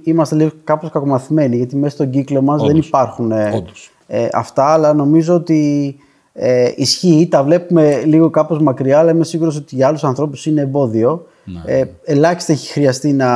είμαστε 0.04 0.36
λίγο 0.36 0.52
κάπως 0.64 0.90
κακομαθημένοι, 0.90 1.56
γιατί 1.56 1.76
μέσα 1.76 1.96
στον 1.96 2.10
κύκλο 2.10 2.42
μας 2.42 2.64
δεν 2.64 2.78
υπάρχουν 2.78 3.32
ε, 3.32 3.64
ε, 4.08 4.28
αυτά, 4.34 4.66
αλλά 4.66 4.94
νομίζω 4.94 5.34
ότι 5.34 5.96
ε, 6.34 6.72
ισχύει, 6.76 7.28
τα 7.32 7.44
βλέπουμε 7.44 8.04
λίγο 8.06 8.30
κάπως 8.30 8.62
μακριά, 8.62 9.00
αλλά 9.00 9.12
είμαι 9.12 9.24
σίγουρος 9.24 9.56
ότι 9.56 9.76
για 9.76 9.88
άλλους 9.88 10.04
ανθρώπους 10.04 10.46
είναι 10.46 10.62
εμπόδιο. 10.62 11.26
Ναι. 11.46 11.62
Ε, 11.66 11.84
ελάχιστα 12.04 12.52
έχει 12.52 12.72
χρειαστεί 12.72 13.14
να, 13.14 13.30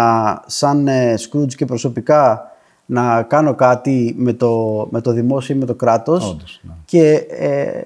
σαν 0.45 0.87
ε, 0.87 1.13
Scrooge 1.17 1.53
και 1.55 1.65
προσωπικά 1.65 2.49
να 2.85 3.21
κάνω 3.21 3.55
κάτι 3.55 4.15
με 4.17 4.33
το, 4.33 4.87
με 4.91 5.01
το 5.01 5.11
δημόσιο 5.11 5.55
ή 5.55 5.57
με 5.57 5.65
το 5.65 5.75
κράτος 5.75 6.37
ναι. 6.61 6.73
και 6.85 7.25
ε, 7.29 7.81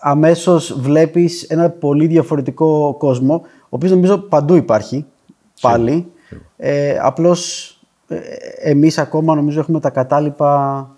αμέσως 0.00 0.78
βλέπεις 0.80 1.42
ένα 1.42 1.70
πολύ 1.70 2.06
διαφορετικό 2.06 2.94
κόσμο, 2.98 3.42
ο 3.44 3.68
οποίος 3.68 3.92
νομίζω 3.92 4.18
παντού 4.18 4.54
υπάρχει 4.54 5.04
πάλι. 5.60 6.06
Ε, 6.56 6.98
απλώς 7.00 7.70
ε, 8.08 8.18
εμείς 8.56 8.98
ακόμα 8.98 9.34
νομίζω 9.34 9.60
έχουμε 9.60 9.80
τα 9.80 9.90
κατάλοιπα 9.90 10.90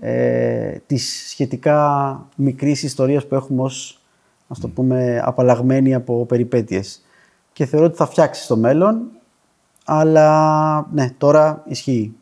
ε, 0.00 0.76
της 0.86 1.26
σχετικά 1.28 2.28
μικρής 2.36 2.82
ιστορίας 2.82 3.26
που 3.26 3.34
έχουμε 3.34 3.62
ως, 3.62 4.00
ας 4.48 4.58
το 4.58 4.68
πούμε, 4.68 5.20
απαλλαγμένη 5.24 5.94
από 5.94 6.26
περιπέτειες. 6.26 7.00
Και 7.52 7.66
θεωρώ 7.66 7.86
ότι 7.86 7.96
θα 7.96 8.06
φτιάξεις 8.06 8.44
στο 8.44 8.56
μέλλον, 8.56 9.00
αλλά 9.84 10.88
ναι, 10.92 11.10
τώρα 11.18 11.62
ισχύει. 11.68 12.14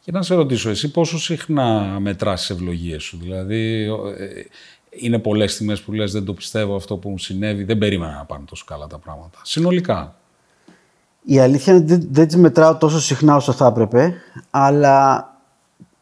Και 0.00 0.12
να 0.12 0.22
σε 0.22 0.34
ρωτήσω, 0.34 0.70
εσύ 0.70 0.90
πόσο 0.90 1.18
συχνά 1.18 1.98
μετράς 2.00 2.40
τις 2.40 2.50
ευλογίες 2.50 3.02
σου, 3.02 3.18
δηλαδή 3.22 3.84
ε, 4.18 4.42
είναι 4.90 5.18
πολλές 5.18 5.52
στιγμές 5.52 5.80
που 5.80 5.92
λες 5.92 6.12
δεν 6.12 6.24
το 6.24 6.34
πιστεύω 6.34 6.76
αυτό 6.76 6.96
που 6.96 7.08
μου 7.10 7.18
συνέβη, 7.18 7.64
δεν 7.64 7.78
περίμενα 7.78 8.12
να 8.12 8.24
πάνε 8.24 8.44
τόσο 8.44 8.64
καλά 8.66 8.86
τα 8.86 8.98
πράγματα. 8.98 9.38
Συνολικά. 9.42 10.19
Η 11.22 11.38
αλήθεια 11.38 11.74
είναι 11.74 11.94
ότι 11.94 12.08
δεν 12.10 12.26
τις 12.26 12.36
μετράω 12.36 12.76
τόσο 12.76 13.00
συχνά 13.00 13.36
όσο 13.36 13.52
θα 13.52 13.66
έπρεπε, 13.66 14.14
αλλά 14.50 15.28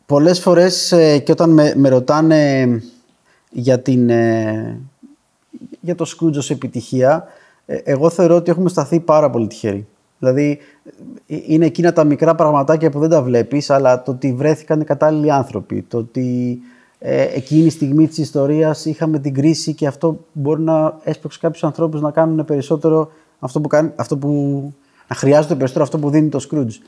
πολλές 0.06 0.40
φορές 0.40 0.92
ε, 0.92 1.18
και 1.18 1.32
όταν 1.32 1.50
με, 1.50 1.72
με 1.76 1.88
ρωτάνε 1.88 2.66
για, 3.50 3.80
την, 3.80 4.10
ε, 4.10 4.80
για 5.80 5.94
το 5.94 6.04
Scrooge 6.08 6.36
ως 6.36 6.50
επιτυχία, 6.50 7.24
ε, 7.66 7.76
εγώ 7.76 8.10
θεωρώ 8.10 8.36
ότι 8.36 8.50
έχουμε 8.50 8.68
σταθεί 8.68 9.00
πάρα 9.00 9.30
πολύ 9.30 9.46
τυχεροί. 9.46 9.86
Δηλαδή, 10.18 10.58
είναι 11.26 11.66
εκείνα 11.66 11.92
τα 11.92 12.04
μικρά 12.04 12.34
πραγματάκια 12.34 12.90
που 12.90 12.98
δεν 12.98 13.08
τα 13.08 13.22
βλέπεις, 13.22 13.70
αλλά 13.70 14.02
το 14.02 14.10
ότι 14.10 14.32
βρέθηκαν 14.32 14.80
οι 14.80 14.84
κατάλληλοι 14.84 15.32
άνθρωποι, 15.32 15.82
το 15.82 15.98
ότι 15.98 16.58
ε, 16.98 17.22
εκείνη 17.22 17.62
τη 17.62 17.70
στιγμή 17.70 18.08
της 18.08 18.18
ιστορίας 18.18 18.84
είχαμε 18.84 19.18
την 19.18 19.34
κρίση 19.34 19.74
και 19.74 19.86
αυτό 19.86 20.24
μπορεί 20.32 20.60
να 20.60 20.98
έσπρωξε 21.02 21.38
κάποιους 21.38 21.64
ανθρώπους 21.64 22.00
να 22.00 22.10
κάνουν 22.10 22.44
περισσότερο 22.44 23.10
αυτό 23.38 23.60
που, 23.60 23.68
κάνει, 23.68 23.92
αυτό 23.96 24.16
που 24.16 24.72
να 25.08 25.16
χρειάζεται 25.16 25.54
περισσότερο 25.54 25.84
αυτό 25.84 25.98
που 25.98 26.10
δίνει 26.10 26.28
το 26.28 26.46
Scrooge. 26.50 26.80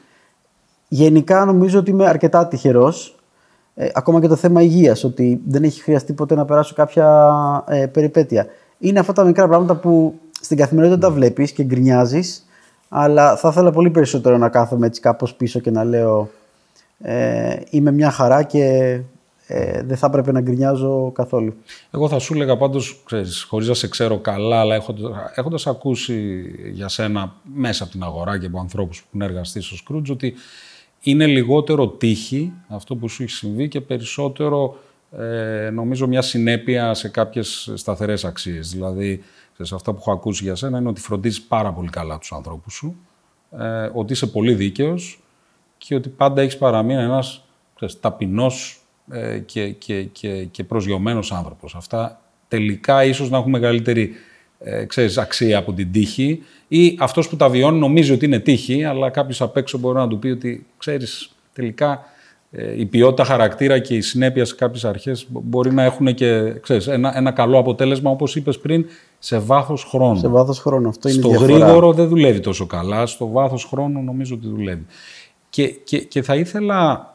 Γενικά 0.88 1.44
νομίζω 1.44 1.78
ότι 1.78 1.90
είμαι 1.90 2.06
αρκετά 2.06 2.46
τυχερός. 2.46 3.14
Ε, 3.74 3.88
ακόμα 3.94 4.20
και 4.20 4.28
το 4.28 4.36
θέμα 4.36 4.62
υγείας, 4.62 5.04
ότι 5.04 5.40
δεν 5.46 5.62
έχει 5.62 5.82
χρειαστεί 5.82 6.12
ποτέ 6.12 6.34
να 6.34 6.44
περάσω 6.44 6.74
κάποια 6.74 7.64
ε, 7.68 7.86
περιπέτεια. 7.86 8.46
Είναι 8.78 8.98
αυτά 8.98 9.12
τα 9.12 9.24
μικρά 9.24 9.48
πράγματα 9.48 9.74
που 9.74 10.14
στην 10.40 10.56
καθημερινότητα 10.56 11.06
τα 11.06 11.14
βλέπεις 11.14 11.52
και 11.52 11.62
γκρινιάζεις, 11.62 12.46
αλλά 12.88 13.36
θα 13.36 13.48
ήθελα 13.48 13.70
πολύ 13.70 13.90
περισσότερο 13.90 14.38
να 14.38 14.48
κάθομαι 14.48 14.86
έτσι 14.86 15.00
κάπως 15.00 15.34
πίσω 15.34 15.60
και 15.60 15.70
να 15.70 15.84
λέω 15.84 16.30
ε, 17.02 17.56
είμαι 17.70 17.90
μια 17.90 18.10
χαρά 18.10 18.42
και 18.42 18.98
ε, 19.52 19.82
δεν 19.82 19.96
θα 19.96 20.06
έπρεπε 20.06 20.32
να 20.32 20.40
γκρινιάζω 20.40 21.12
καθόλου. 21.14 21.54
Εγώ 21.90 22.08
θα 22.08 22.18
σου 22.18 22.34
έλεγα 22.34 22.56
πάντως, 22.56 23.02
ξέρεις, 23.04 23.42
χωρίς 23.42 23.68
να 23.68 23.74
σε 23.74 23.88
ξέρω 23.88 24.18
καλά, 24.18 24.60
αλλά 24.60 24.74
έχοντας, 24.74 25.12
έχοντας 25.34 25.66
ακούσει 25.66 26.44
για 26.72 26.88
σένα 26.88 27.34
μέσα 27.54 27.82
από 27.82 27.92
την 27.92 28.02
αγορά 28.02 28.38
και 28.38 28.46
από 28.46 28.60
ανθρώπους 28.60 29.00
που 29.00 29.06
έχουν 29.08 29.22
εργαστεί 29.22 29.60
στο 29.60 29.76
Σκρούτζ, 29.76 30.10
ότι 30.10 30.34
είναι 31.00 31.26
λιγότερο 31.26 31.88
τύχη 31.88 32.52
αυτό 32.68 32.96
που 32.96 33.08
σου 33.08 33.22
έχει 33.22 33.32
συμβεί 33.32 33.68
και 33.68 33.80
περισσότερο 33.80 34.76
ε, 35.18 35.70
νομίζω 35.70 36.06
μια 36.06 36.22
συνέπεια 36.22 36.94
σε 36.94 37.08
κάποιες 37.08 37.72
σταθερές 37.74 38.24
αξίες. 38.24 38.70
Δηλαδή, 38.70 39.22
σε 39.60 39.74
αυτά 39.74 39.92
που 39.92 39.98
έχω 40.00 40.12
ακούσει 40.12 40.44
για 40.44 40.54
σένα 40.54 40.78
είναι 40.78 40.88
ότι 40.88 41.00
φροντίζεις 41.00 41.42
πάρα 41.42 41.72
πολύ 41.72 41.88
καλά 41.88 42.18
τους 42.18 42.32
ανθρώπους 42.32 42.74
σου, 42.74 42.96
ε, 43.58 43.90
ότι 43.92 44.12
είσαι 44.12 44.26
πολύ 44.26 44.54
δίκαιος 44.54 45.22
και 45.78 45.94
ότι 45.94 46.08
πάντα 46.08 46.42
έχεις 46.42 46.58
παραμείνει 46.58 47.02
ένας 47.02 47.44
ξέρεις, 47.74 48.00
ταπεινός 48.00 48.74
ε, 48.74 48.79
και, 49.46 49.68
και, 49.68 50.02
και, 50.02 50.44
και 50.44 50.64
προσγειωμένος 50.64 51.32
άνθρωπος. 51.32 51.74
Αυτά 51.74 52.20
τελικά 52.48 53.04
ίσως 53.04 53.30
να 53.30 53.38
έχουν 53.38 53.50
μεγαλύτερη 53.50 54.12
ε, 54.58 54.84
ξέρεις, 54.84 55.18
αξία 55.18 55.58
από 55.58 55.72
την 55.72 55.92
τύχη 55.92 56.42
ή 56.68 56.96
αυτός 57.00 57.28
που 57.28 57.36
τα 57.36 57.48
βιώνει 57.48 57.78
νομίζει 57.78 58.12
ότι 58.12 58.24
είναι 58.24 58.38
τύχη, 58.38 58.84
αλλά 58.84 59.10
κάποιος 59.10 59.40
απ' 59.40 59.56
έξω 59.56 59.78
μπορεί 59.78 59.96
να 59.96 60.08
του 60.08 60.18
πει 60.18 60.28
ότι 60.28 60.66
ξέρεις, 60.78 61.30
τελικά 61.52 62.04
ε, 62.50 62.80
η 62.80 62.86
ποιότητα 62.86 63.24
χαρακτήρα 63.24 63.78
και 63.78 63.94
η 63.94 64.00
συνέπεια 64.00 64.44
σε 64.44 64.54
κάποιες 64.54 64.84
αρχές 64.84 65.26
μπορεί 65.28 65.72
να 65.72 65.82
έχουν 65.82 66.14
και 66.14 66.52
ξέρεις, 66.60 66.86
ένα, 66.86 67.16
ένα 67.16 67.30
καλό 67.30 67.58
αποτέλεσμα, 67.58 68.10
όπως 68.10 68.36
είπες 68.36 68.58
πριν, 68.58 68.86
σε 69.18 69.38
βάθος 69.38 69.84
χρόνου. 69.84 70.18
Σε 70.18 70.28
βάθος 70.28 70.58
χρόνου, 70.58 70.88
αυτό 70.88 71.08
είναι 71.08 71.20
Στο 71.20 71.28
γρήγορο 71.28 71.92
δεν 71.92 72.08
δουλεύει 72.08 72.40
τόσο 72.40 72.66
καλά, 72.66 73.06
στο 73.06 73.28
βάθος 73.28 73.64
χρόνου 73.64 74.02
νομίζω 74.02 74.34
ότι 74.34 74.48
δουλεύει. 74.48 74.86
Και, 75.50 75.66
και, 75.68 75.98
και 75.98 76.22
θα 76.22 76.34
ήθελα 76.34 77.10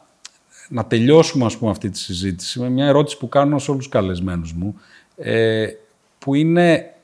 να 0.68 0.84
τελειώσουμε 0.84 1.44
ας 1.44 1.56
πούμε, 1.56 1.70
αυτή 1.70 1.90
τη 1.90 1.98
συζήτηση 1.98 2.60
με 2.60 2.68
μια 2.68 2.86
ερώτηση 2.86 3.18
που 3.18 3.28
κάνω 3.28 3.58
σε 3.58 3.70
όλους 3.70 3.82
τους 3.82 3.92
καλεσμένους 3.92 4.52
μου, 4.52 4.80
ε, 5.16 5.68
που 6.18 6.34
είναι 6.34 6.94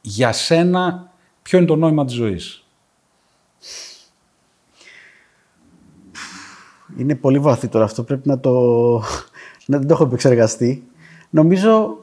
για 0.00 0.32
σένα 0.32 1.12
ποιο 1.42 1.58
είναι 1.58 1.66
το 1.66 1.76
νόημα 1.76 2.04
της 2.04 2.14
ζωής; 2.14 2.66
Είναι 6.96 7.14
πολύ 7.14 7.38
βαθύ 7.38 7.68
τώρα 7.68 7.84
αυτό, 7.84 8.02
πρέπει 8.02 8.28
να 8.28 8.40
το... 8.40 8.52
να 9.66 9.78
δεν 9.78 9.86
το 9.86 9.94
έχω 9.94 10.04
επεξεργαστεί. 10.04 10.86
Νομίζω 11.30 11.98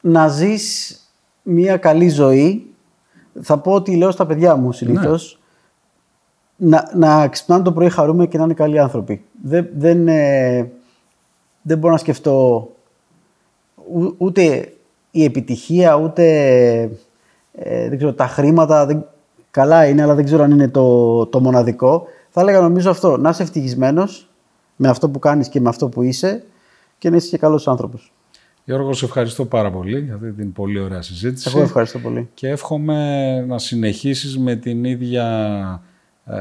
να 0.00 0.28
ζεις 0.28 0.98
μια 1.42 1.76
καλή 1.76 2.08
ζωή, 2.08 2.66
θα 3.42 3.58
πω 3.58 3.72
ότι 3.72 3.96
λέω 3.96 4.10
στα 4.10 4.26
παιδιά 4.26 4.56
μου 4.56 4.72
συνήθως, 4.72 5.39
να, 6.60 6.90
να 6.94 7.28
ξυπνάνε 7.28 7.62
το 7.62 7.72
πρωί 7.72 7.88
χαρούμε 7.88 8.26
και 8.26 8.38
να 8.38 8.44
είναι 8.44 8.54
καλοί 8.54 8.78
άνθρωποι. 8.78 9.24
Δεν, 9.42 9.68
δεν, 9.76 10.08
ε, 10.08 10.70
δεν 11.62 11.78
μπορώ 11.78 11.92
να 11.92 11.98
σκεφτώ 11.98 12.68
ούτε 14.16 14.72
η 15.10 15.24
επιτυχία, 15.24 15.94
ούτε 15.96 16.24
ε, 17.52 17.88
δεν 17.88 17.96
ξέρω, 17.96 18.12
τα 18.12 18.26
χρήματα. 18.26 18.86
Δεν, 18.86 19.06
καλά 19.50 19.86
είναι, 19.86 20.02
αλλά 20.02 20.14
δεν 20.14 20.24
ξέρω 20.24 20.42
αν 20.42 20.50
είναι 20.50 20.68
το, 20.68 21.26
το 21.26 21.40
μοναδικό. 21.40 22.06
Θα 22.30 22.40
έλεγα 22.40 22.60
νομίζω 22.60 22.90
αυτό, 22.90 23.16
να 23.16 23.28
είσαι 23.28 23.42
ευτυχισμένος 23.42 24.28
με 24.76 24.88
αυτό 24.88 25.08
που 25.08 25.18
κάνεις 25.18 25.48
και 25.48 25.60
με 25.60 25.68
αυτό 25.68 25.88
που 25.88 26.02
είσαι 26.02 26.44
και 26.98 27.10
να 27.10 27.16
είσαι 27.16 27.28
και 27.28 27.38
καλός 27.38 27.68
άνθρωπος. 27.68 28.12
Γιώργο, 28.64 28.92
σε 28.92 29.04
ευχαριστώ 29.04 29.44
πάρα 29.44 29.70
πολύ 29.70 30.00
για 30.00 30.14
αυτή 30.14 30.32
την 30.32 30.52
πολύ 30.52 30.80
ωραία 30.80 31.02
συζήτηση. 31.02 31.50
Εγώ 31.54 31.62
ευχαριστώ 31.62 31.98
πολύ. 31.98 32.28
Και 32.34 32.48
εύχομαι 32.48 33.40
να 33.40 33.58
συνεχίσεις 33.58 34.38
με 34.38 34.54
την 34.54 34.84
ίδια 34.84 35.82
ε, 36.26 36.36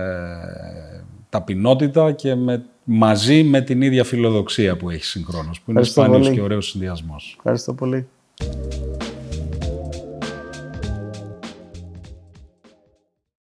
ταπεινότητα 1.29 2.11
και 2.11 2.35
με, 2.35 2.65
μαζί 2.83 3.43
με 3.43 3.61
την 3.61 3.81
ίδια 3.81 4.03
φιλοδοξία 4.03 4.77
που 4.77 4.89
έχει 4.89 5.03
συγχρόνως, 5.03 5.61
που 5.61 5.71
είναι 5.71 5.83
σπάνιος 5.83 6.29
και 6.29 6.41
ωραίος 6.41 6.67
συνδυασμός. 6.67 7.33
Ευχαριστώ 7.37 7.73
πολύ. 7.73 8.07